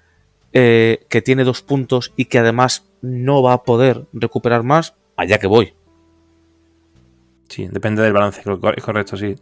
[0.53, 5.39] eh, que tiene dos puntos y que además no va a poder recuperar más, allá
[5.39, 5.73] que voy.
[7.47, 9.35] Sí, depende del balance, es correcto, sí.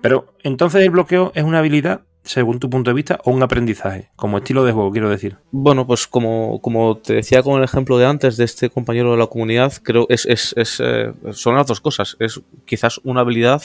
[0.00, 4.10] Pero entonces el bloqueo es una habilidad, según tu punto de vista, o un aprendizaje,
[4.14, 5.36] como estilo de juego, quiero decir.
[5.50, 9.18] Bueno, pues como, como te decía con el ejemplo de antes de este compañero de
[9.18, 12.16] la comunidad, creo es, es, es, eh, son las dos cosas.
[12.20, 13.62] Es quizás una habilidad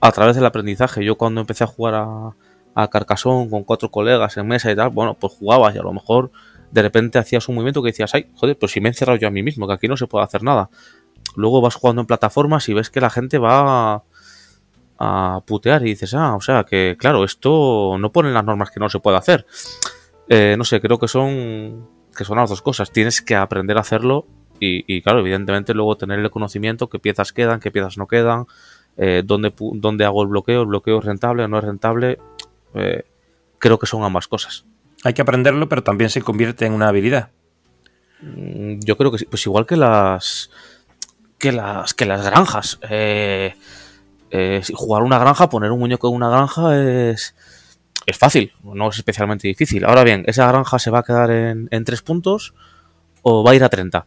[0.00, 1.02] a través del aprendizaje.
[1.02, 2.34] Yo cuando empecé a jugar a,
[2.76, 5.92] a Carcassonne con cuatro colegas en mesa y tal, bueno, pues jugabas y a lo
[5.92, 6.30] mejor
[6.70, 9.26] de repente hacías un movimiento que decías, ay, joder, pues si me he encerrado yo
[9.26, 10.68] a mí mismo, que aquí no se puede hacer nada.
[11.36, 14.04] Luego vas jugando en plataformas y ves que la gente va
[14.98, 18.78] a, putear y dices, ah, o sea, que claro, esto no ponen las normas que
[18.80, 19.46] no se puede hacer.
[20.28, 22.90] Eh, no sé, creo que son que son las dos cosas.
[22.90, 24.26] Tienes que aprender a hacerlo
[24.58, 28.46] y, claro, evidentemente luego tener el conocimiento, qué piezas quedan, qué piezas no quedan,
[28.96, 32.18] eh, dónde, dónde hago el bloqueo, el bloqueo es rentable o no es rentable.
[32.74, 33.04] Eh,
[33.58, 34.64] creo que son ambas cosas.
[35.04, 37.30] Hay que aprenderlo, pero también se convierte en una habilidad.
[38.20, 39.26] Mm, Yo creo que sí.
[39.26, 40.50] Pues igual que las
[41.38, 42.78] que las que las granjas.
[42.88, 43.54] Eh,
[44.30, 47.34] eh, jugar una granja, poner un muñeco en una granja es
[48.06, 49.84] es fácil, no es especialmente difícil.
[49.84, 52.54] Ahora bien, esa granja se va a quedar en, en tres puntos
[53.22, 54.06] o va a ir a 30.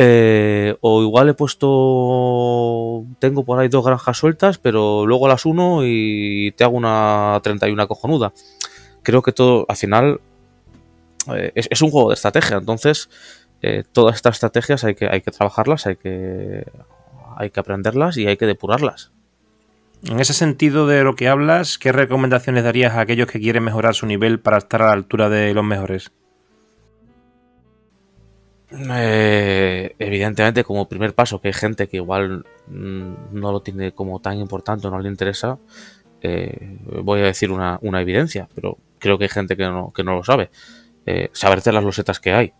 [0.00, 3.04] Eh, o igual he puesto.
[3.18, 7.88] Tengo por ahí dos granjas sueltas, pero luego las uno y te hago una 31
[7.88, 8.32] cojonuda.
[9.02, 10.20] Creo que todo, al final,
[11.34, 12.58] eh, es, es un juego de estrategia.
[12.58, 13.10] Entonces,
[13.60, 16.64] eh, todas estas estrategias hay que, hay que trabajarlas, hay que,
[17.36, 19.10] hay que aprenderlas y hay que depurarlas.
[20.04, 23.96] En ese sentido de lo que hablas, ¿qué recomendaciones darías a aquellos que quieren mejorar
[23.96, 26.12] su nivel para estar a la altura de los mejores?
[28.70, 34.20] Eh, evidentemente, como primer paso, que hay gente que igual mm, no lo tiene como
[34.20, 35.58] tan importante o no le interesa,
[36.20, 40.50] eh, voy a decir una, evidencia, pero creo que hay gente que no, lo sabe.
[41.06, 42.52] Eh, saberte las losetas que hay,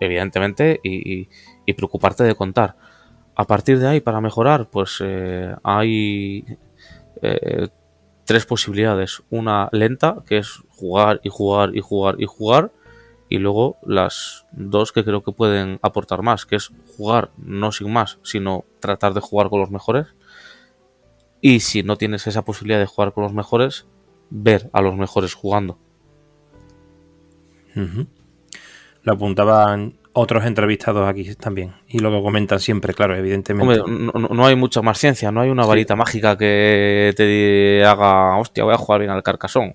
[0.00, 1.28] evidentemente, y,
[1.74, 2.76] preocuparte de contar.
[3.36, 5.02] A partir de ahí, para mejorar, pues
[5.62, 6.44] hay
[8.24, 9.22] tres posibilidades.
[9.30, 12.70] Una lenta, que es jugar y jugar y jugar y jugar
[13.28, 17.92] y luego las dos que creo que pueden aportar más, que es jugar no sin
[17.92, 20.06] más, sino tratar de jugar con los mejores.
[21.40, 23.86] Y si no tienes esa posibilidad de jugar con los mejores,
[24.30, 25.78] ver a los mejores jugando.
[27.76, 28.06] Ujú.
[29.02, 31.74] Lo apuntaban otros entrevistados aquí también.
[31.88, 33.80] Y lo que comentan siempre, claro, evidentemente.
[33.80, 37.84] Hombre, no, no- no hay mucha más ciencia, no hay una varita mágica que te
[37.84, 39.74] haga, hostia, voy a jugar bien al carcasón.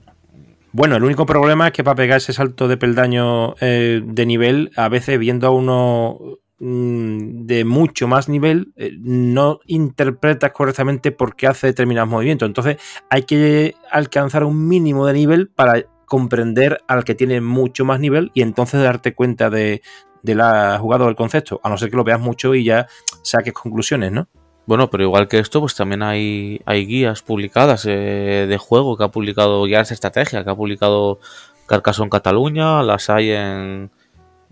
[0.72, 4.72] Bueno, el único problema es que para pegar ese salto de peldaño eh, de nivel,
[4.76, 6.20] a veces viendo a uno
[6.60, 12.48] mm, de mucho más nivel, eh, no interpretas correctamente por qué hace determinados movimientos.
[12.48, 12.78] Entonces
[13.10, 18.32] hay que alcanzar un mínimo de nivel para comprender al que tiene mucho más nivel
[18.36, 19.82] y entonces darte cuenta de,
[20.22, 22.88] de la jugada o del concepto, a no ser que lo veas mucho y ya
[23.24, 24.28] saques conclusiones, ¿no?
[24.70, 29.04] Bueno, pero igual que esto, pues también hay, hay guías publicadas eh, de juego que
[29.04, 31.20] ha publicado guías de estrategia, que ha publicado
[31.66, 33.90] Carcassonne Cataluña, las hay en,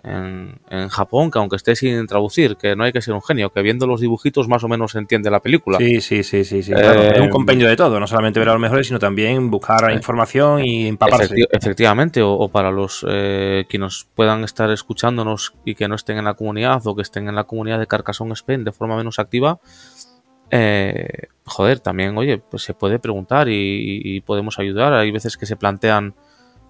[0.03, 3.51] en, en Japón, que aunque esté sin traducir, que no hay que ser un genio,
[3.51, 5.77] que viendo los dibujitos más o menos se entiende la película.
[5.79, 6.71] Sí, sí, sí, sí, sí.
[6.71, 7.01] claro.
[7.01, 9.91] Eh, es un compendio de todo, no solamente ver a los mejores, sino también buscar
[9.91, 11.35] Eh, información y empaparse.
[11.35, 15.95] Efecti- efectivamente, o, o para los eh, que nos puedan estar escuchándonos y que no
[15.95, 18.95] estén en la comunidad o que estén en la comunidad de Carcassonne Spain de forma
[18.97, 19.59] menos activa,
[20.51, 24.93] eh, joder, también, oye, pues se puede preguntar y, y podemos ayudar.
[24.93, 26.15] Hay veces que se plantean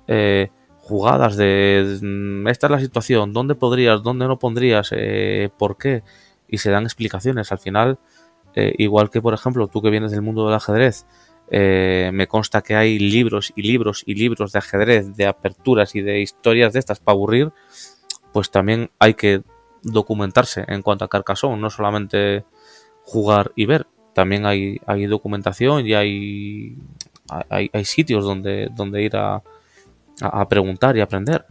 [0.08, 5.78] eh, jugadas de mm, esta es la situación, dónde podrías, dónde no pondrías, eh, por
[5.78, 6.04] qué,
[6.48, 7.52] y se dan explicaciones.
[7.52, 8.00] Al final,
[8.56, 11.06] eh, igual que por ejemplo tú que vienes del mundo del ajedrez,
[11.50, 16.20] me consta que hay libros y libros y libros de ajedrez, de aperturas y de
[16.20, 17.54] historias de estas para aburrir,
[18.34, 19.44] pues también hay que
[19.82, 22.44] documentarse en cuanto a Carcassonne, no solamente
[23.08, 26.78] jugar y ver, también hay, hay documentación y hay,
[27.50, 29.36] hay, hay sitios donde, donde ir a,
[30.22, 31.46] a- a preguntar y aprender.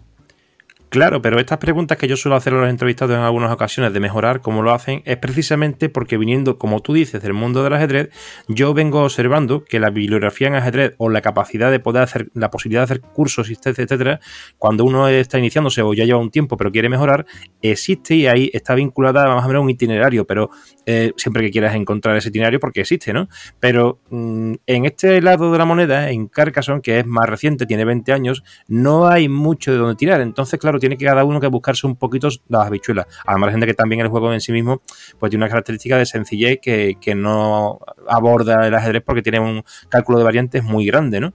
[0.89, 3.99] Claro, pero estas preguntas que yo suelo hacer a los entrevistados en algunas ocasiones de
[3.99, 8.11] mejorar cómo lo hacen es precisamente porque viniendo, como tú dices, del mundo del ajedrez,
[8.47, 12.51] yo vengo observando que la bibliografía en ajedrez o la capacidad de poder hacer, la
[12.51, 14.21] posibilidad de hacer cursos, etcétera,
[14.59, 17.27] cuando uno está iniciándose o ya lleva un tiempo pero quiere mejorar,
[17.61, 20.51] existe y ahí está vinculada más o menos a un itinerario, pero
[20.87, 23.29] eh, siempre que quieras encontrar ese itinerario porque existe, ¿no?
[23.59, 27.85] Pero mm, en este lado de la moneda, en Carcassonne, que es más reciente, tiene
[27.85, 30.21] 20 años, no hay mucho de donde tirar.
[30.21, 33.07] Entonces, claro, tiene que cada uno que buscarse un poquito las habichuelas.
[33.25, 34.83] Al margen de que también el juego en sí mismo
[35.19, 40.19] pues tiene una característica de sencillez que, no aborda el ajedrez porque tiene un cálculo
[40.19, 41.35] de variantes muy grande, ¿no?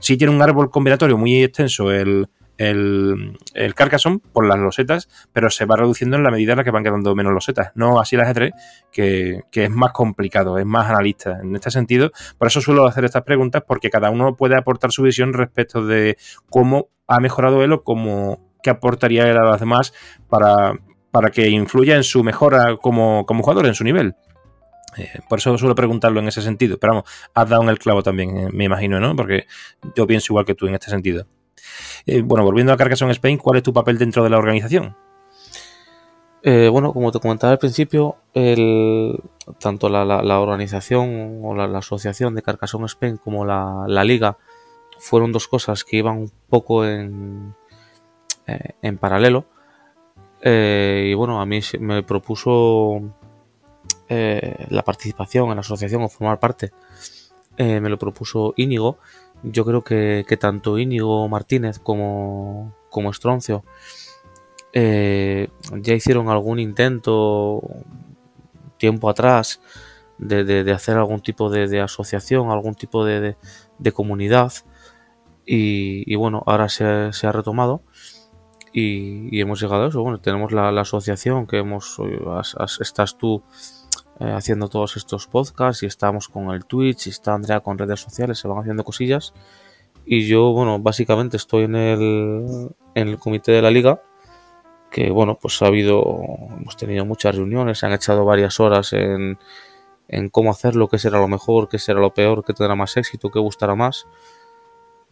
[0.00, 2.26] Sí tiene un árbol combinatorio muy extenso el,
[2.60, 6.64] el, el Carcassonne por las losetas, pero se va reduciendo en la medida en la
[6.64, 7.72] que van quedando menos losetas.
[7.74, 8.52] No así el ajedrez,
[8.92, 11.40] que, que, es más complicado, es más analista.
[11.42, 15.02] En este sentido, por eso suelo hacer estas preguntas, porque cada uno puede aportar su
[15.02, 16.18] visión respecto de
[16.50, 19.92] cómo ha mejorado él o cómo, que aportaría él a los demás
[20.28, 20.74] para,
[21.10, 24.14] para que influya en su mejora como, jugador, en su nivel.
[24.96, 26.78] Eh, por eso suelo preguntarlo en ese sentido.
[26.78, 29.14] Pero vamos, has dado en el clavo también, eh, me imagino, ¿no?
[29.16, 29.46] Porque
[29.94, 31.26] yo pienso igual que tú en este sentido.
[32.06, 34.96] Eh, bueno, volviendo a Carcassonne Spain, ¿cuál es tu papel dentro de la organización?
[36.42, 39.20] bueno, como te comentaba al principio, el,
[39.58, 44.38] tanto la, organización o la, asociación de Carcassonne Spain como la, liga
[44.98, 47.54] fueron dos cosas que iban un poco en,
[48.46, 49.46] eh, en paralelo.
[50.42, 53.00] Eh, y bueno, a mí me propuso
[54.08, 56.72] eh, la participación en la asociación o formar parte.
[57.58, 58.98] me lo propuso Íñigo.
[59.42, 63.64] Yo creo que, tanto Íñigo Martínez como, como Estroncio
[64.72, 67.60] ya hicieron algún intento
[68.78, 69.60] tiempo atrás
[70.18, 73.36] de, hacer algún tipo de, asociación, algún tipo de,
[73.92, 74.52] comunidad.
[75.44, 77.82] Y, bueno, ahora se ha retomado
[78.72, 80.02] y, hemos llegado a eso.
[80.02, 82.00] Bueno, tenemos la, asociación que hemos,
[82.80, 83.42] estás tú
[84.20, 88.00] eh, haciendo todos estos podcasts y estamos con el Twitch y está Andrea con redes
[88.00, 89.32] sociales, se van haciendo cosillas.
[90.04, 94.02] Y yo, bueno, básicamente estoy en el, en el comité de la liga,
[94.90, 96.02] que bueno, pues ha habido,
[96.58, 99.38] hemos tenido muchas reuniones, se han echado varias horas en,
[100.08, 103.30] en cómo hacerlo, qué será lo mejor, qué será lo peor, qué tendrá más éxito,
[103.30, 104.06] qué gustará más.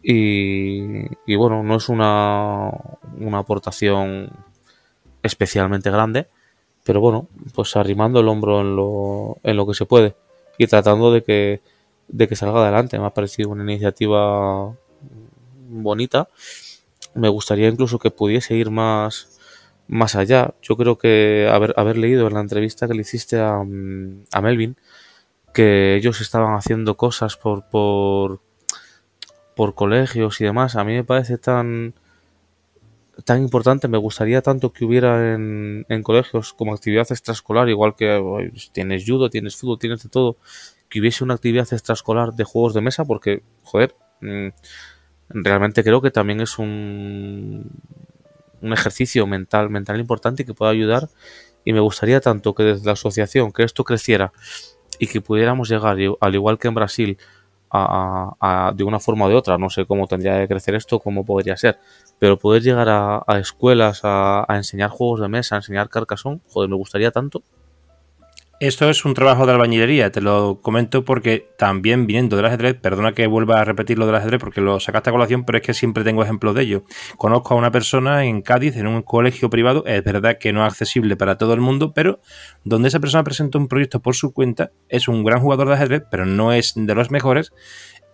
[0.01, 2.71] Y, bueno, no es una,
[3.19, 4.31] una aportación
[5.21, 6.27] especialmente grande,
[6.85, 10.15] pero bueno, pues arrimando el hombro en lo, en lo que se puede
[10.57, 11.61] y tratando de que,
[12.07, 12.97] de que salga adelante.
[12.97, 14.73] Me ha parecido una iniciativa
[15.69, 16.29] bonita.
[17.13, 19.39] Me gustaría incluso que pudiese ir más,
[19.87, 20.53] más allá.
[20.61, 24.77] Yo creo que haber, haber leído en la entrevista que le hiciste a, a Melvin
[25.53, 28.41] que ellos estaban haciendo cosas por, por
[29.59, 31.93] por colegios y demás, a mí me parece tan
[33.25, 39.03] tan importante, me gustaría tanto que hubiera en, colegios como actividad extraescolar, igual que tienes
[39.05, 40.37] judo, tienes fútbol, tienes de todo,
[40.87, 44.47] que hubiese una actividad extraescolar de juegos de mesa, porque, joder, mm,
[45.27, 47.69] realmente creo que también es un,
[48.61, 51.09] un ejercicio mental, mental importante que pueda ayudar
[51.65, 54.31] y me gustaría tanto que desde la asociación que esto creciera
[54.99, 57.17] y que pudiéramos llegar, al igual que en Brasil,
[57.71, 59.57] de una forma o de otra.
[59.57, 61.79] No sé cómo tendría que crecer esto, cómo podría ser.
[62.19, 66.75] Pero poder llegar a, escuelas a, enseñar juegos de mesa, a enseñar Carcassonne, joder, me
[66.75, 67.43] gustaría tanto.
[68.59, 73.13] Esto es un trabajo de albañilería, te lo comento porque también viniendo del ajedrez, perdona
[73.13, 75.73] que vuelva a repetir lo del ajedrez porque lo sacaste a colación, pero es que
[75.73, 76.83] siempre tengo ejemplos de ello.
[77.15, 80.73] Conozco a una persona en Cádiz, en un colegio privado, es verdad que no es
[80.73, 82.19] accesible para todo el mundo, pero
[82.65, 86.03] donde esa persona presentó un proyecto por su cuenta, es un gran jugador de ajedrez,
[86.11, 87.53] pero no es de los mejores,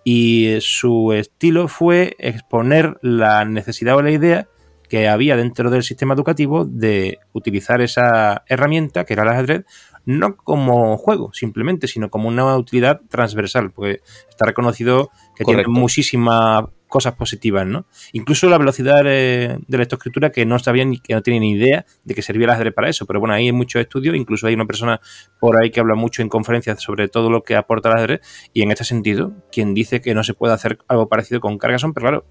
[0.03, 4.47] y su estilo fue exponer la necesidad o la idea
[4.87, 9.65] que había dentro del sistema educativo de utilizar esa herramienta, que era el ajedrez,
[10.05, 16.69] no como juego simplemente, sino como una utilidad transversal, porque está reconocido que tiene muchísima
[16.87, 17.85] cosas positivas, ¿no?
[18.13, 21.85] Incluso la velocidad de, la lectoescritura que no sabía ni que no tenía ni idea
[22.03, 24.53] de que servía el ajedrez para eso, pero bueno, ahí hay muchos estudios, incluso hay
[24.53, 25.01] una persona
[25.39, 28.21] por ahí que habla mucho en conferencias sobre todo lo que aporta el ajedrez
[28.53, 31.93] y en este sentido, quien dice que no se puede hacer algo parecido con Carcassonne,
[31.93, 32.25] pero claro,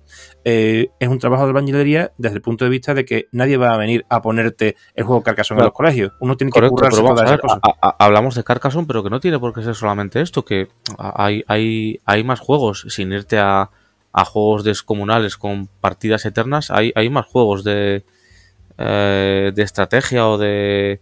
[0.44, 3.74] eh, es un trabajo de albañilería desde el punto de vista de que nadie va
[3.74, 7.22] a venir a ponerte el juego Carcassonne en los colegios, uno tiene que currarse todas
[7.22, 7.60] esas cosas.
[7.98, 11.98] hablamos de Carcassonne, pero que no tiene por qué ser solamente esto, que hay, hay,
[12.04, 13.70] hay más juegos sin irte a
[14.14, 18.04] a juegos descomunales con partidas eternas, hay, hay más juegos de,
[18.78, 21.00] eh, de estrategia o de...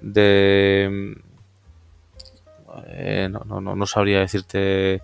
[0.00, 1.16] de
[2.86, 5.02] eh, no, no, no, sabría decirte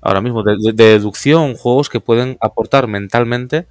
[0.00, 3.66] ahora mismo, de, deducción, juegos que pueden aportar mentalmente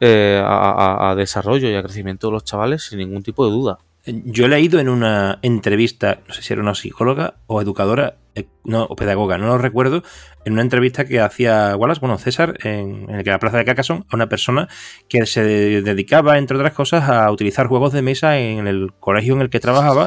[0.00, 3.78] eh, a, desarrollo y a crecimiento de los chavales sin ningún tipo de duda.
[4.06, 8.46] Yo he leído en una entrevista, no sé si era una psicóloga o educadora, eh,
[8.64, 10.04] no, o pedagoga, no lo recuerdo,
[10.44, 14.14] en una entrevista que hacía Wallace, bueno, César, en, en la Plaza de Carcassonne, a
[14.14, 14.68] una persona
[15.08, 19.40] que se dedicaba, entre otras cosas, a utilizar juegos de mesa en el colegio en
[19.40, 20.06] el que trabajaba.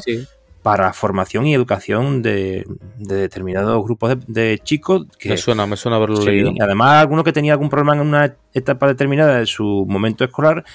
[0.62, 2.66] para formación y educación de,
[2.98, 5.08] determinados grupos de, chicos.
[5.18, 6.52] Que, me suena, me suena haberlo leído.
[6.62, 10.66] Además, alguno que tenía algún problema en una etapa determinada de su momento escolar,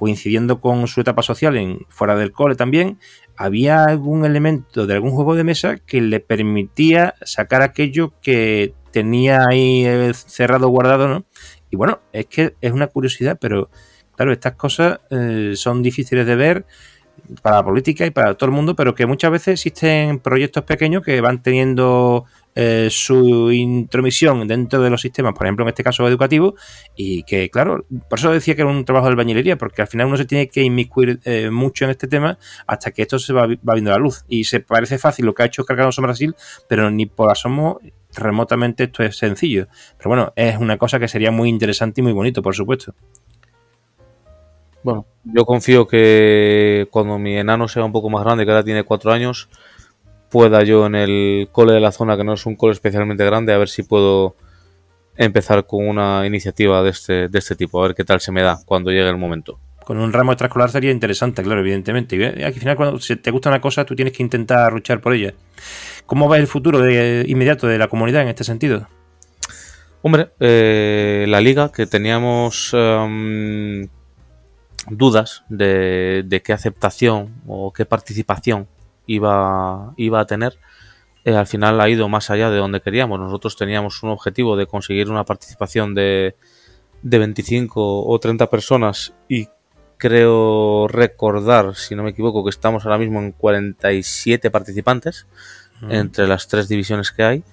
[0.00, 2.98] coincidiendo con su etapa social en, fuera del cole también,
[3.36, 9.44] había algún elemento de algún juego de mesa que le permitía sacar aquello que tenía
[9.46, 11.26] ahí eh, cerrado, guardado, ¿no?
[11.68, 13.68] Y bueno, es que es una curiosidad, pero
[14.16, 16.64] claro, estas cosas eh, son difíciles de ver
[17.42, 21.02] para la política y para todo el mundo, pero que muchas veces existen proyectos pequeños
[21.04, 22.24] que van teniendo
[22.54, 26.56] eh, su intromisión dentro de los sistemas, por ejemplo, en este caso educativo,
[26.96, 30.08] y que, claro, por eso decía que era un trabajo de albañilería, porque al final
[30.08, 33.46] uno se tiene que inmiscuir eh, mucho en este tema hasta que esto se va,
[33.46, 34.24] viendo la luz.
[34.28, 36.34] Y se parece fácil lo que ha hecho Carganoso Brasil,
[36.68, 37.80] pero ni por asomo
[38.14, 39.68] remotamente esto es sencillo.
[39.96, 42.94] Pero bueno, es una cosa que sería muy interesante y muy bonito, por supuesto.
[44.82, 48.82] Bueno, yo confío que cuando mi enano sea un poco más grande, que ahora tiene
[48.82, 49.48] cuatro años,
[50.30, 53.52] pueda yo en el cole de la zona, que no es un cole especialmente grande,
[53.52, 54.36] a ver si puedo
[55.16, 58.42] empezar con una iniciativa de este, de este tipo, a ver qué tal se me
[58.42, 59.58] da cuando llegue el momento.
[59.84, 62.16] Con un ramo extraescolar sería interesante, claro, evidentemente.
[62.16, 65.34] Y al final, cuando te gusta una cosa, tú tienes que intentar luchar por ella.
[66.06, 68.88] ¿Cómo va el futuro de, inmediato de la comunidad en este sentido?
[70.02, 73.88] Hombre, eh, la liga que teníamos em,
[74.88, 78.66] dudas de, qué aceptación o qué participación
[79.14, 80.58] iba, iba a tener,
[81.24, 83.18] eh, al final ha ido más allá de donde queríamos.
[83.18, 86.36] Nosotros teníamos un objetivo de conseguir una participación de,
[87.02, 89.48] de 25 o 30 personas y
[89.98, 95.26] creo recordar, si no me equivoco, que estamos ahora mismo en 47 participantes
[95.88, 97.44] entre las tres divisiones que hay.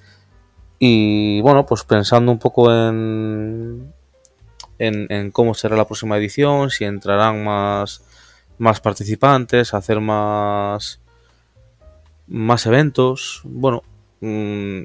[0.80, 3.94] Y bueno, pues pensando un poco en,
[4.80, 8.04] en, cómo será la próxima edición, si entrarán más,
[8.58, 11.00] más participantes, hacer más,
[12.28, 13.42] más eventos.
[13.44, 13.84] Bueno,
[14.22, 14.82] mm,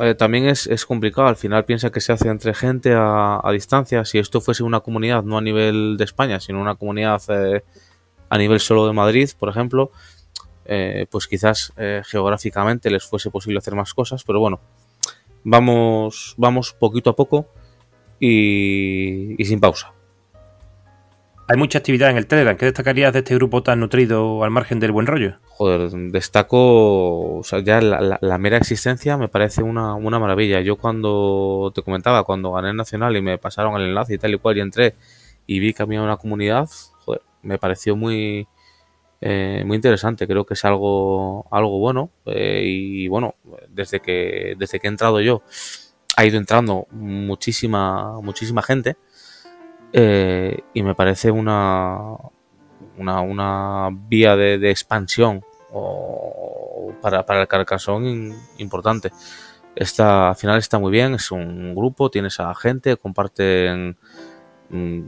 [0.00, 1.28] eh, también es, complicado.
[1.28, 4.04] Al final piensa que se hace entre gente a, distancia.
[4.04, 7.64] Si esto fuese una comunidad, no a nivel de España, sino una comunidad eh,
[8.28, 9.90] a nivel solo de Madrid, por ejemplo,
[10.64, 11.72] eh, pues quizás
[12.04, 14.24] geográficamente les fuese posible hacer más cosas.
[14.24, 14.60] Pero bueno,
[15.44, 17.48] vamos, vamos poquito a poco
[18.20, 19.92] y, sin pausa.
[21.50, 22.56] Hay mucha actividad en el Telegram.
[22.56, 25.40] ¿Qué destacarías de este grupo tan nutrido al margen del buen rollo?
[25.48, 30.60] Joder, destaco, o sea, ya la, mera existencia me parece una, maravilla.
[30.60, 34.32] Yo cuando te comentaba, cuando gané el Nacional y me pasaron el enlace y tal
[34.32, 34.94] y cual, y entré
[35.44, 36.68] y vi que había una comunidad,
[37.04, 38.46] joder, me pareció muy,
[39.20, 40.28] eh, muy interesante.
[40.28, 42.12] Creo que es algo, algo bueno.
[42.26, 43.34] Eh, y bueno,
[43.68, 45.42] desde que, desde que he entrado yo,
[46.16, 48.96] ha ido entrando muchísima, muchísima gente.
[49.92, 52.16] Eh, y me parece una,
[52.96, 55.44] una, vía de, expansión
[57.00, 59.10] para, el Carcassonne importante.
[59.74, 63.96] Está, al final está muy bien, es un grupo, tienes a gente, comparten
[64.68, 65.02] mm,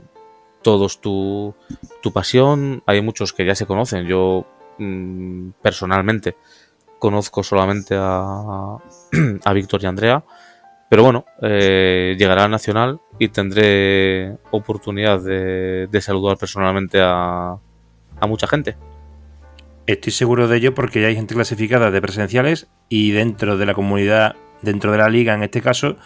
[0.61, 1.53] todos tu,
[2.01, 2.81] tu, pasión.
[2.85, 4.07] Hay muchos que ya se conocen.
[4.07, 4.45] Yo
[4.77, 6.37] mm, personalmente
[6.99, 8.77] conozco solamente a,
[9.45, 10.23] a Víctor y Andrea
[10.93, 17.57] pero bueno, eh, llegará a Nacional y tendré oportunidad de, saludar personalmente a,
[18.27, 18.77] mucha gente.
[19.87, 23.73] Estoy seguro de ello porque ya hay gente clasificada de presenciales y dentro de la
[23.73, 25.97] comunidad, dentro de la liga en este caso,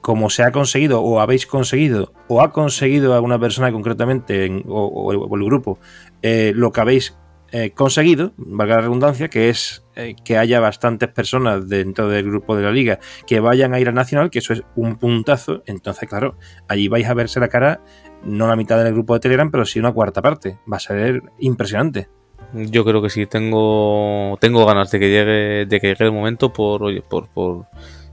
[0.00, 5.44] como se ha conseguido o habéis conseguido o ha conseguido alguna persona concretamente o, el
[5.44, 5.78] grupo
[6.22, 7.16] eh, lo que habéis
[7.52, 12.56] eh, conseguido, valga la redundancia, que es eh, que haya bastantes personas dentro del grupo
[12.56, 15.62] de la liga que vayan a ir a Nacional, que eso es un puntazo.
[15.66, 16.36] Entonces, claro,
[16.68, 17.82] allí vais a verse la cara,
[18.24, 20.58] no la mitad del grupo de Telegram, pero sí una cuarta parte.
[20.70, 22.08] Va a ser impresionante.
[22.52, 26.52] Yo creo que sí, tengo, tengo ganas de que llegue, de que llegue el momento
[26.52, 27.66] por, por, por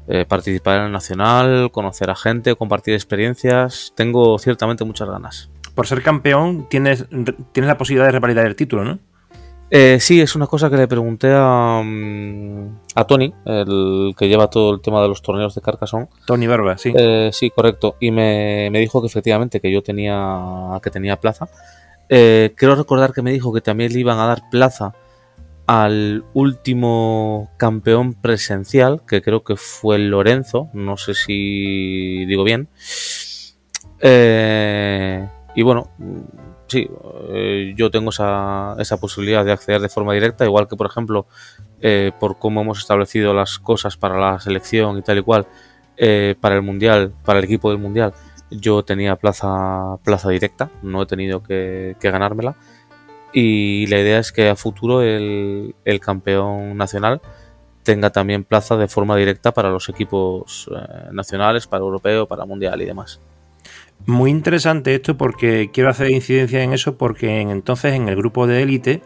[0.08, 3.94] eh, participar en el Nacional, conocer a gente, compartir experiencias.
[3.96, 5.50] Tengo ciertamente muchas ganas.
[5.74, 7.08] Por ser campeón, tienes,
[7.52, 9.00] tienes la posibilidad de revalidar el título, ¿no?
[9.70, 14.50] Eh, sí, es una cosa que le pregunté a, mm, a Tony, el que lleva
[14.50, 16.08] todo el tema de los torneos de Carcassonne.
[16.26, 16.94] Tony Barba, sí.
[16.96, 17.98] Eh, sí, correcto.
[18.00, 21.50] Y me, dijo que efectivamente que yo tenía, que tenía plaza.
[22.08, 24.94] Eh, quiero recordar que me dijo que también le iban a dar plaza
[25.66, 32.70] al último campeón presencial, que creo que fue Lorenzo, no sé si digo bien.
[35.58, 35.90] Y bueno,
[36.68, 36.90] sí,
[37.30, 41.26] eh, yo tengo esa, esa posibilidad de acceder de forma directa, igual que por ejemplo,
[41.82, 45.48] eh, por cómo hemos establecido las cosas para la selección y tal y cual,
[45.98, 48.14] eh, para el Mundial, para el equipo del Mundial,
[48.52, 52.56] yo tenía plaza, plaza directa, no he tenido que, ganármela.
[53.34, 57.22] Y la idea es que a futuro el, el campeón nacional
[57.88, 62.82] tenga también plaza de forma directa para los equipos eh, nacionales, para europeo, para mundial
[62.82, 63.22] y demás.
[64.06, 68.62] Muy interesante esto porque quiero hacer incidencia en eso porque entonces en el grupo de
[68.62, 69.02] élite,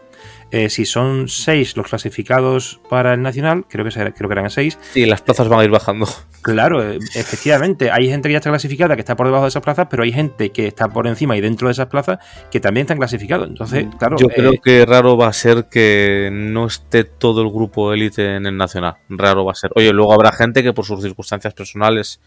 [0.52, 4.78] eh, si son seis los clasificados para el nacional, creo que, creo que eran seis.
[4.94, 6.06] Y las plazas van a ir bajando.
[6.42, 9.62] Claro, eh, efectivamente, hay gente que ya está clasificada, que está por debajo de esas
[9.62, 12.18] plazas, pero hay gente que está por encima y dentro de esas plazas
[12.50, 13.48] que también están clasificados.
[13.48, 14.16] Entonces, claro.
[14.18, 18.36] Yo creo eh, que raro va a ser que no esté todo el grupo élite
[18.36, 18.96] en el nacional.
[19.08, 19.70] Raro va a ser.
[19.74, 22.20] Oye, luego habrá gente que por sus circunstancias personales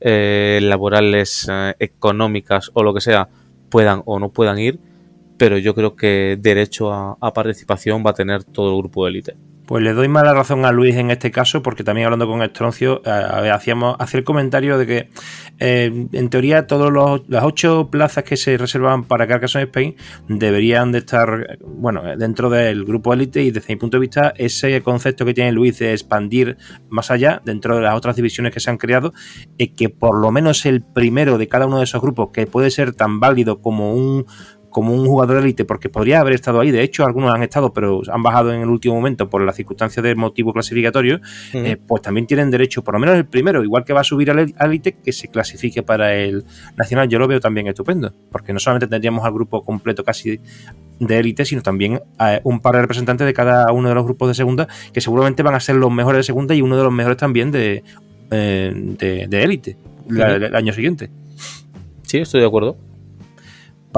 [0.00, 3.28] eh, laborales, eh, económicas o lo que sea,
[3.68, 4.78] puedan o no puedan ir,
[5.36, 9.10] pero yo creo que derecho a, a participación va a tener todo el grupo de
[9.10, 9.36] élite.
[9.68, 13.02] Pues le doy mala razón a Luis en este caso, porque también hablando con Estroncio,
[13.04, 15.10] eh, hacíamos hacer el comentario de que
[15.58, 16.90] eh, en teoría todas
[17.28, 19.94] las ocho plazas que se reservaban para Carcassonne Spain
[20.26, 24.80] deberían de estar, bueno, dentro del grupo élite y desde mi punto de vista ese
[24.80, 26.56] concepto que tiene Luis de expandir
[26.88, 29.12] más allá dentro de las otras divisiones que se han creado,
[29.58, 32.70] es que por lo menos el primero de cada uno de esos grupos, que puede
[32.70, 34.24] ser tan válido como un
[34.70, 36.70] como un jugador élite, porque podría haber estado ahí.
[36.70, 40.02] De hecho, algunos han estado, pero han bajado en el último momento por las circunstancias
[40.02, 41.20] del motivo clasificatorio.
[41.52, 44.30] Eh, pues también tienen derecho, por lo menos el primero, igual que va a subir
[44.30, 46.44] al élite, que se clasifique para el
[46.76, 47.08] nacional.
[47.08, 50.40] Yo lo veo también estupendo, porque no solamente tendríamos al grupo completo casi
[51.00, 54.28] de élite, sino también a un par de representantes de cada uno de los grupos
[54.28, 56.92] de segunda, que seguramente van a ser los mejores de segunda y uno de los
[56.92, 57.82] mejores también de
[58.30, 59.76] eh, élite
[60.10, 61.10] el año siguiente.
[62.02, 62.76] Sí, estoy de acuerdo.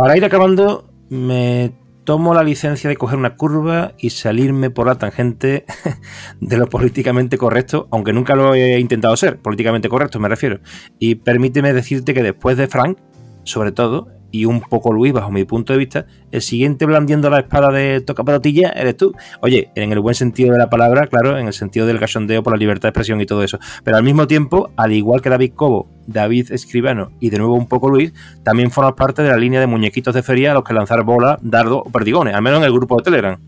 [0.00, 1.72] Para ir acabando, me
[2.04, 5.66] tomo la licencia de coger una curva y salirme por la tangente
[6.40, 10.60] de lo políticamente correcto, aunque nunca lo he intentado ser, políticamente correcto me refiero.
[10.98, 12.96] Y permíteme decirte que después de Frank,
[13.44, 17.40] sobre todo, y un poco Luis, bajo mi punto de vista, el siguiente blandiendo la
[17.40, 19.14] espada de toca patilla eres tú.
[19.40, 22.52] Oye, en el buen sentido de la palabra, claro, en el sentido del cachondeo por
[22.52, 23.58] la libertad de expresión y todo eso.
[23.84, 27.66] Pero al mismo tiempo, al igual que David Cobo, David Escribano y de nuevo un
[27.66, 28.12] poco Luis,
[28.42, 31.38] también formas parte de la línea de muñequitos de feria a los que lanzar bola,
[31.42, 33.38] dardo o perdigones, al menos en el grupo de Telegram.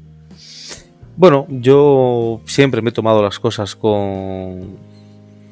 [1.17, 4.77] Bueno, yo siempre me he tomado las cosas con,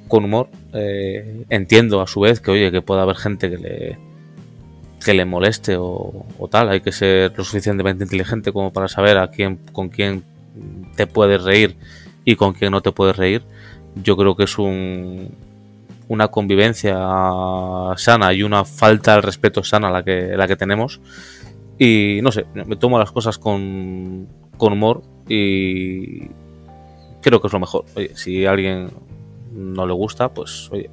[0.09, 0.49] con humor.
[0.73, 3.99] Eh, entiendo a su vez que, oye, que pueda haber gente que le,
[5.05, 6.69] que le moleste o, tal.
[6.69, 10.25] Hay que ser lo suficientemente inteligente como para saber a quién, con quién
[10.97, 11.77] te puedes reír
[12.25, 13.43] y con quién no te puedes reír.
[13.97, 15.35] Yo creo que es un,
[16.09, 16.97] una convivencia
[17.97, 21.01] sana y una falta de respeto sana la que, la que tenemos.
[21.79, 24.29] Y no sé, me tomo las cosas con,
[24.59, 26.29] con humor y
[27.23, 27.87] creo que es lo mejor.
[27.97, 28.91] Oye, si alguien
[29.53, 30.91] no le gusta, pues oye,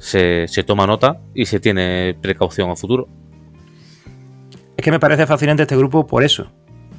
[0.00, 3.08] se, toma nota y se tiene precaución a futuro.
[4.76, 6.50] Es que me parece fascinante este grupo por eso,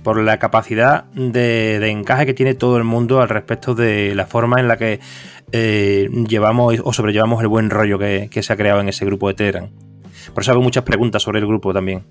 [0.03, 4.59] por la capacidad de, encaje que tiene todo el mundo al respecto de la forma
[4.59, 4.99] en la que
[5.51, 9.33] eh, llevamos o sobrellevamos el buen rollo que, se ha creado en ese grupo de
[9.33, 9.69] Telegram.
[10.33, 12.03] Por eso hago muchas preguntas sobre el grupo también.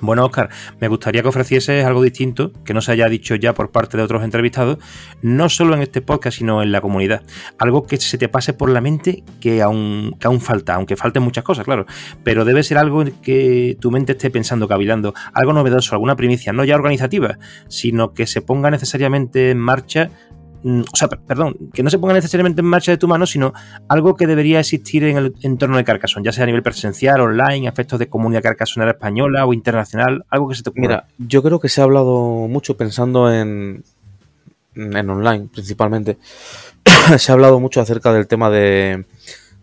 [0.00, 0.48] Bueno, Oscar,
[0.80, 4.02] me gustaría que ofrecieses algo distinto, que no se haya dicho ya por parte de
[4.02, 4.78] otros entrevistados,
[5.20, 7.22] no solo en este podcast, sino en la comunidad.
[7.58, 11.44] Algo que se te pase por la mente que aún, aún falta, aunque falten muchas
[11.44, 11.86] cosas, claro.
[12.24, 16.64] Pero debe ser algo que tu mente esté pensando, cavilando, algo novedoso, alguna primicia, no
[16.64, 17.38] ya organizativa,
[17.68, 20.10] sino que se ponga necesariamente en marcha
[20.62, 23.52] o sea, perdón, que no se ponga necesariamente en marcha de tu mano, sino
[23.88, 27.68] algo que debería existir en el entorno de Carcassonne, ya sea a nivel presencial, online,
[27.68, 30.82] efectos de comunidad carcassonera española o internacional, algo que se te ocurra.
[30.82, 33.82] Mira, yo creo que se ha hablado mucho pensando en,
[34.74, 36.18] en online, principalmente.
[37.18, 39.06] se ha hablado mucho acerca del tema de,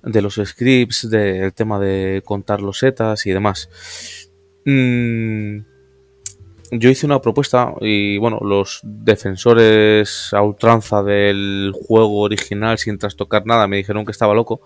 [0.03, 3.69] de los scripts, del tema de contar los setas y demás.
[4.65, 5.76] Mmm
[6.71, 13.45] yo hice una propuesta y bueno, los defensores a ultranza del juego original sin trastocar
[13.45, 14.61] nada me dijeron que estaba loco.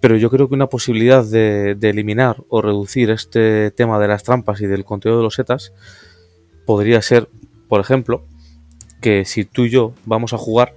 [0.00, 4.60] Pero yo creo que una posibilidad de, eliminar o reducir este tema de las trampas
[4.60, 5.72] y del contenido de los setas
[6.66, 7.28] podría ser,
[7.68, 8.26] por ejemplo,
[9.00, 10.74] que si tú y yo vamos a jugar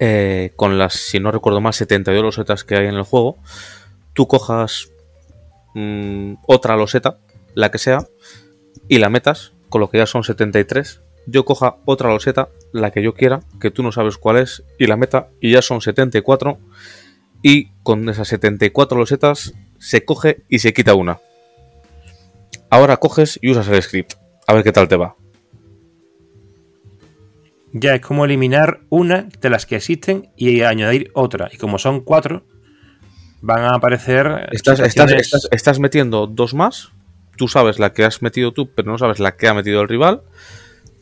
[0.00, 3.36] eh, con las, si no recuerdo mal, 72 losetas que hay en el juego,
[4.14, 4.90] tú cojas
[5.74, 7.18] mm, otra loseta,
[7.54, 8.04] la que sea,
[8.92, 13.02] y la metas, con lo que ya son 73, yo coja otra loseta, la que
[13.02, 16.58] yo quiera, que tú no sabes cuál es, y la meta, y ya son 74,
[17.40, 21.20] y con esas 74 losetas se coge y se quita una.
[22.68, 24.12] Ahora coges y usas el script.
[24.46, 25.14] A ver qué tal te va.
[27.72, 31.48] Ya es como eliminar una de las que existen y añadir otra.
[31.50, 32.44] Y como son cuatro,
[33.40, 34.50] van a aparecer.
[34.52, 36.92] Estás, estás, estás, metiendo dos más.
[37.36, 39.88] Tú sabes la que has metido tú, pero no sabes la que ha metido el
[39.88, 40.22] rival.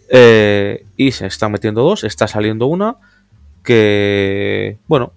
[0.09, 2.97] Eh, y se están metiendo dos, está saliendo una.
[3.63, 4.79] Que.
[4.87, 5.13] Bueno,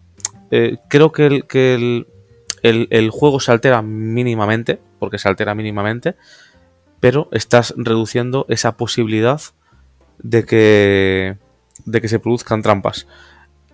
[0.51, 2.05] eh, creo que, el, que
[2.61, 4.79] el, juego se altera mínimamente.
[4.99, 6.15] Porque se altera mínimamente.
[6.99, 9.41] Pero estás reduciendo esa posibilidad
[10.19, 11.37] de que.
[11.85, 13.07] de que se produzcan trampas.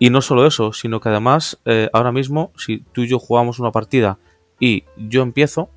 [0.00, 3.58] Y no solo eso, sino que además, eh, ahora mismo, si tú y yo jugamos
[3.58, 4.18] una partida
[4.58, 5.68] y yo empiezo,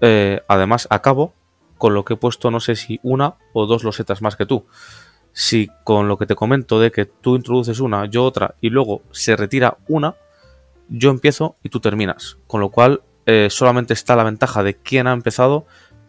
[0.00, 1.34] eh, además acabo
[1.78, 4.66] con lo que he puesto, no sé si una o dos losetas más que tú.
[5.32, 9.02] Si con lo que te comento de que tú introduces una, yo otra, y luego
[9.10, 10.16] se retira una,
[10.88, 12.38] yo empiezo y tú terminas.
[12.46, 15.66] Con lo cual, eh, solamente está la ventaja de quién ha empezado,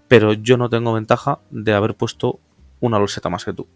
[0.07, 2.39] pero yo no tengo ventaja de haber puesto
[2.79, 3.67] una loseta más que tú.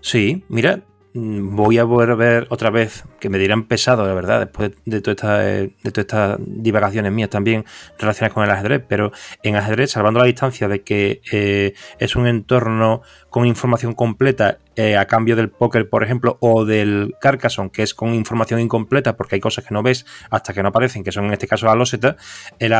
[0.00, 0.82] Sí, mira,
[1.14, 6.38] voy a volver otra vez, que me dirán pesado, la verdad, después de, todas estas,
[6.38, 7.64] eh, de divagaciones mías también
[7.98, 12.26] relacionadas con el ajedrez, pero en ajedrez, salvando la distancia de que eh, es un
[12.26, 17.82] entorno con información completa eh, a cambio del póker, por ejemplo, o del Carcassonne, que
[17.82, 21.10] es con información incompleta porque hay cosas que no ves hasta que no aparecen, que
[21.10, 22.16] son en este caso la loseta,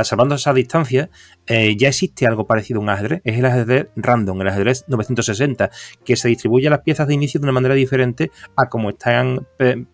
[0.05, 1.11] salvando esa distancia,
[1.47, 5.71] eh, ya existe algo parecido a un ajedrez, es el ajedrez random, el ajedrez 960,
[6.05, 9.47] que se distribuye las piezas de inicio de una manera diferente a como están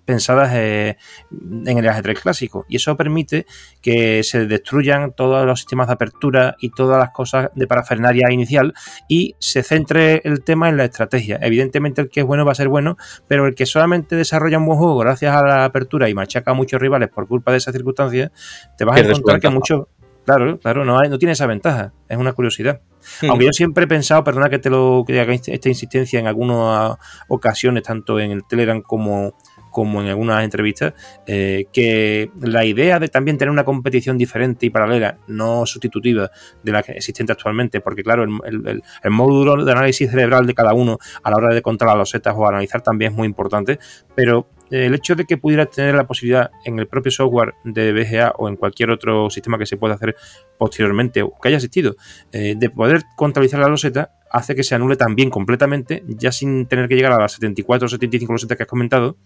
[0.05, 0.97] pensadas eh,
[1.31, 2.67] en el ajedrez clásico.
[2.69, 3.47] Y eso permite
[3.81, 8.75] que se destruyan todos los sistemas de apertura y todas las cosas de parafernalia inicial
[9.09, 11.39] y se centre el tema en la estrategia.
[11.41, 12.97] Evidentemente el que es bueno va a ser bueno,
[13.29, 16.55] pero el que solamente desarrolla un buen juego gracias a la apertura y machaca a
[16.55, 18.31] muchos rivales por culpa de esas circunstancias,
[18.77, 19.87] te vas a encontrar que muchos...
[20.25, 21.93] Claro, claro, no, hay, no tiene esa ventaja.
[22.09, 22.81] Es una curiosidad.
[23.29, 26.97] Aunque yo siempre he pensado, perdona que te lo que haga esta insistencia en algunas
[27.29, 29.35] ocasiones, tanto en el Telegram como
[29.77, 30.95] como en algunas entrevistas,
[31.27, 36.31] eh, que la idea de también tener una competición diferente y paralela, no sustitutiva
[36.63, 40.97] de la que existente actualmente, porque claro, el, módulo de análisis cerebral de cada uno
[41.23, 43.79] a la hora de contar las losetas o analizar también es muy importante,
[44.15, 48.33] pero el hecho de que pudieras tener la posibilidad en el propio software de BGA
[48.39, 50.17] o en cualquier otro sistema que se pueda hacer
[50.57, 51.97] posteriormente o que haya existido,
[52.33, 56.89] eh, de poder contabilizar la loseta, hace que se anule también completamente, ya sin tener
[56.89, 59.17] que llegar a las 74 o 75 losetas que has comentado,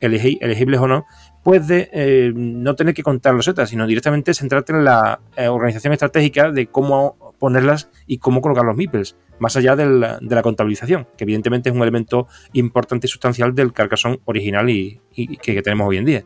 [0.00, 1.06] elegibles o no,
[1.42, 5.92] pues de eh, no tener que contar losetas, sino directamente centrarte en la eh, organización
[5.92, 11.24] estratégica de cómo ponerlas y cómo colocar los meeples, más allá de la, contabilización, que
[11.24, 15.00] evidentemente es un elemento importante y sustancial del carcasón original y,
[15.42, 16.24] que tenemos hoy en día.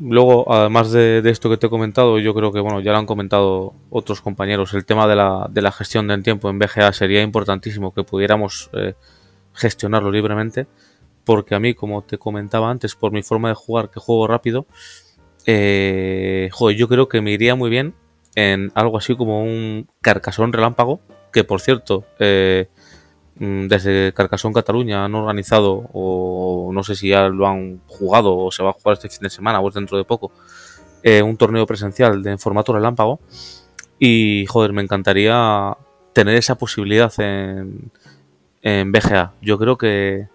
[0.00, 3.06] Luego, además de, esto que te he comentado, yo creo que bueno, ya lo han
[3.06, 7.22] comentado otros compañeros, el tema de la, de la gestión del tiempo en BGA sería
[7.22, 8.94] importantísimo que pudiéramos eh,
[9.52, 10.66] gestionarlo libremente,
[11.24, 14.66] porque a mí, como te comentaba antes, por mi forma de jugar, que juego rápido,
[15.46, 17.94] eh, yo creo que me iría muy bien
[18.34, 21.00] en algo así como un Carcasón Relámpago,
[21.32, 22.68] que por cierto, eh,
[23.36, 28.62] desde Carcasón Cataluña han organizado, o no sé si ya lo han jugado o se
[28.62, 30.32] va a jugar este fin de semana o dentro de poco,
[31.02, 33.20] eh, un torneo presencial de, en formato relámpago.
[33.98, 35.76] Y joder, me encantaría
[36.12, 37.90] tener esa posibilidad en,
[38.62, 39.34] en BGA.
[39.42, 40.28] Yo creo que,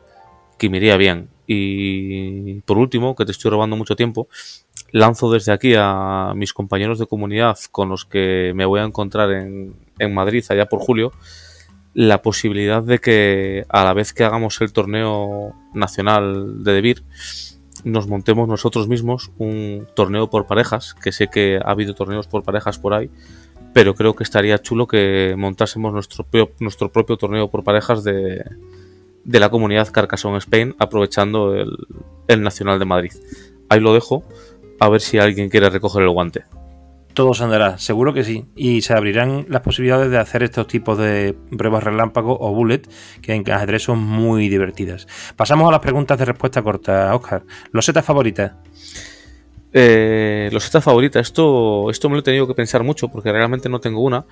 [0.57, 1.29] que me iría bien.
[1.47, 4.27] Y por último, que te estoy robando mucho tiempo,
[4.91, 9.31] lanzo desde aquí a mis compañeros de comunidad con los que me voy a encontrar
[9.31, 11.11] en, en Madrid allá por julio
[11.93, 17.03] la posibilidad de que a la vez que hagamos el torneo nacional de Debir,
[17.83, 22.43] nos montemos nosotros mismos un torneo por parejas, que sé que ha habido torneos por
[22.43, 23.09] parejas por ahí,
[23.73, 26.25] pero creo que estaría chulo que montásemos nuestro,
[26.59, 28.43] nuestro propio torneo por parejas de,
[29.23, 31.77] de la comunidad Carcassonne Spain, aprovechando el,
[32.27, 33.11] el Nacional de Madrid.
[33.69, 34.23] Ahí lo dejo,
[34.79, 36.45] a ver si alguien quiere recoger el guante
[37.14, 38.45] todo se andará, seguro que sí.
[38.55, 42.84] Y se abrirán las posibilidades de hacer estos tipos de pruebas relámpago o bullet,
[43.22, 45.07] que en ajedrez son muy divertidas.
[45.36, 47.43] Pasamos a las preguntas de respuesta corta, Oscar.
[47.72, 48.53] ¿Losetas favoritas?
[49.72, 53.80] Eh, losetas favoritas, esto, esto me lo he tenido que pensar mucho porque realmente no
[53.80, 54.26] tengo una.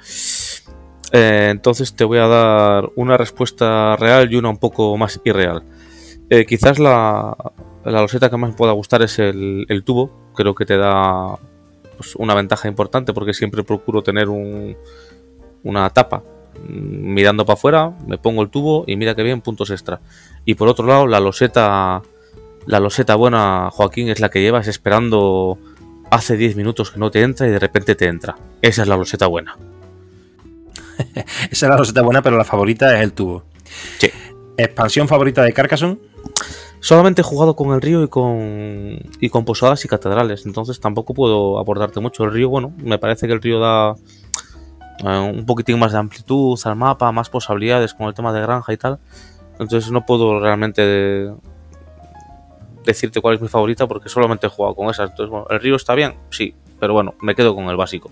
[1.12, 5.64] Eh, entonces te voy a dar una respuesta real y una un poco más irreal.
[6.30, 7.36] Eh, quizás la,
[7.86, 10.32] la loseta que más me pueda gustar es el, el tubo.
[10.36, 11.38] Creo que te da
[11.98, 14.78] pues, una ventaja importante porque siempre procuro tener un,
[15.64, 16.24] una tapa
[16.68, 20.00] mm, mirando para afuera, me pongo el tubo y mira que bien, puntos extra.
[20.46, 22.02] Y por otro lado, la loseta,
[22.66, 25.58] la loseta buena, Joaquín, es la que llevas esperando
[26.10, 28.38] hace 10 minutos que no te entra y de repente te entra.
[28.62, 29.58] Esa es la roseta buena.
[31.52, 33.44] Esa es la roseta buena, pero la favorita es el tubo.
[34.00, 34.10] Sí.
[34.58, 35.98] ¿Expansión favorita de Carcassonne?
[36.80, 41.14] Solamente he jugado con el río y con, y con posadas y catedrales, entonces tampoco
[41.14, 42.24] puedo aportarte mucho.
[42.24, 43.96] El río, bueno, me parece que el río da
[45.04, 48.74] eh, un poquitín más de amplitud al mapa, más posibilidades con el tema de granja
[48.74, 49.00] y tal.
[49.60, 51.32] Entonces no puedo realmente
[52.86, 55.10] decirte cuál es mi favorita porque solamente he jugado con esas.
[55.10, 58.10] Entonces, bueno, el río está bien, sí, pero bueno, me quedo con el básico.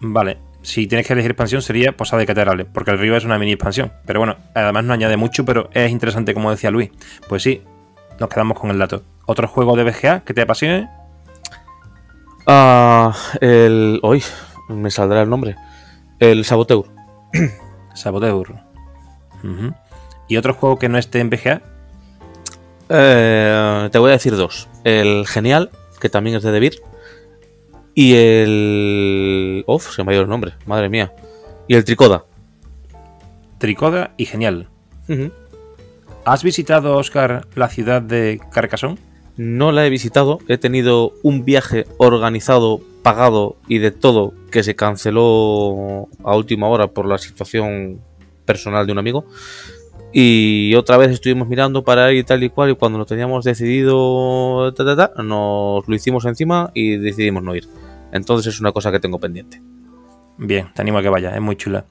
[0.00, 3.38] Vale, si tienes que elegir expansión sería Posada de Catedrales, porque el río es una
[3.38, 3.92] mini expansión.
[4.04, 6.90] Pero bueno, además no añade mucho, pero es interesante como decía Luis.
[7.28, 7.62] Pues sí,
[8.18, 9.04] nos quedamos con el dato.
[9.26, 10.90] ¿Otro juego de BGA que te apasione?
[12.48, 14.00] Ah, el...
[14.02, 14.24] Hoy
[14.68, 15.54] me saldrá el nombre.
[16.18, 16.86] El Saboteur.
[17.94, 18.56] Saboteur.
[20.26, 21.62] ¿Y otro juego que no esté en BGA?
[22.88, 24.68] Eh, te voy a decir dos.
[24.82, 26.82] El Genial, que también es de Debir.
[27.98, 29.64] Y el...
[29.66, 31.14] Uf, se me ha ido el nombre, madre mía.
[31.66, 32.26] Y el Tricoda.
[33.56, 34.68] Tricoda y Genial.
[36.26, 38.98] ¿Has visitado, Oscar, la ciudad de Carcassonne?
[39.38, 44.76] No la he visitado, he tenido un viaje organizado, pagado y de todo que se
[44.76, 48.00] canceló a última hora por la situación
[48.44, 49.24] personal de un amigo.
[50.12, 53.42] Y otra vez estuvimos mirando para ir y tal y cual y cuando lo teníamos
[53.42, 57.66] decidido, ta, ta, ta, nos lo hicimos encima y decidimos no ir.
[58.12, 59.60] Entonces es una cosa que tengo pendiente.
[60.38, 61.86] Bien, te animo a que vayas, es muy chula.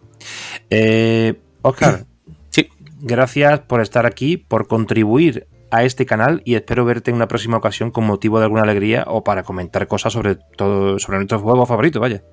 [0.69, 2.05] Eh, Oscar,
[2.49, 2.69] Sí,
[3.01, 7.57] gracias por estar aquí, por contribuir a este canal y espero verte en una próxima
[7.57, 11.65] ocasión con motivo de alguna alegría o para comentar cosas sobre todo sobre nuestro juego
[11.65, 12.23] favorito, vaya.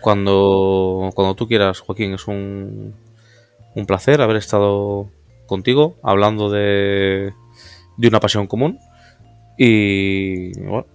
[0.00, 2.94] cuando, cuando tú quieras, Joaquín, es un,
[3.74, 5.10] un placer haber estado
[5.46, 7.34] contigo hablando de,
[7.98, 8.78] de una pasión común.
[9.58, 10.86] Y bueno,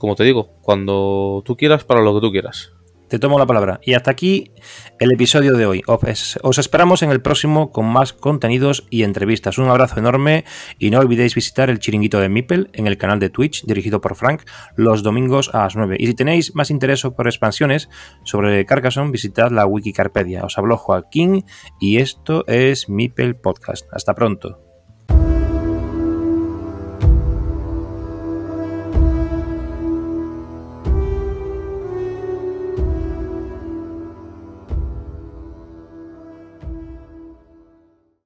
[0.00, 2.72] como te digo, cuando tú quieras, para lo que tú quieras.
[3.10, 3.80] Te tomo la palabra.
[3.82, 4.52] Y hasta aquí
[4.98, 5.82] el episodio de hoy.
[5.86, 9.58] Os, os esperamos en el próximo con más contenidos y entrevistas.
[9.58, 10.44] Un abrazo enorme
[10.78, 14.14] y no olvidéis visitar el chiringuito de Mipel en el canal de Twitch dirigido por
[14.14, 14.44] Frank
[14.74, 15.96] los domingos a las 9.
[15.98, 17.90] Y si tenéis más interés por expansiones
[18.24, 20.44] sobre Carcassonne, visitad la Wikicarpedia.
[20.44, 21.44] Os habló Joaquín
[21.78, 23.86] y esto es Mipel Podcast.
[23.92, 24.69] Hasta pronto.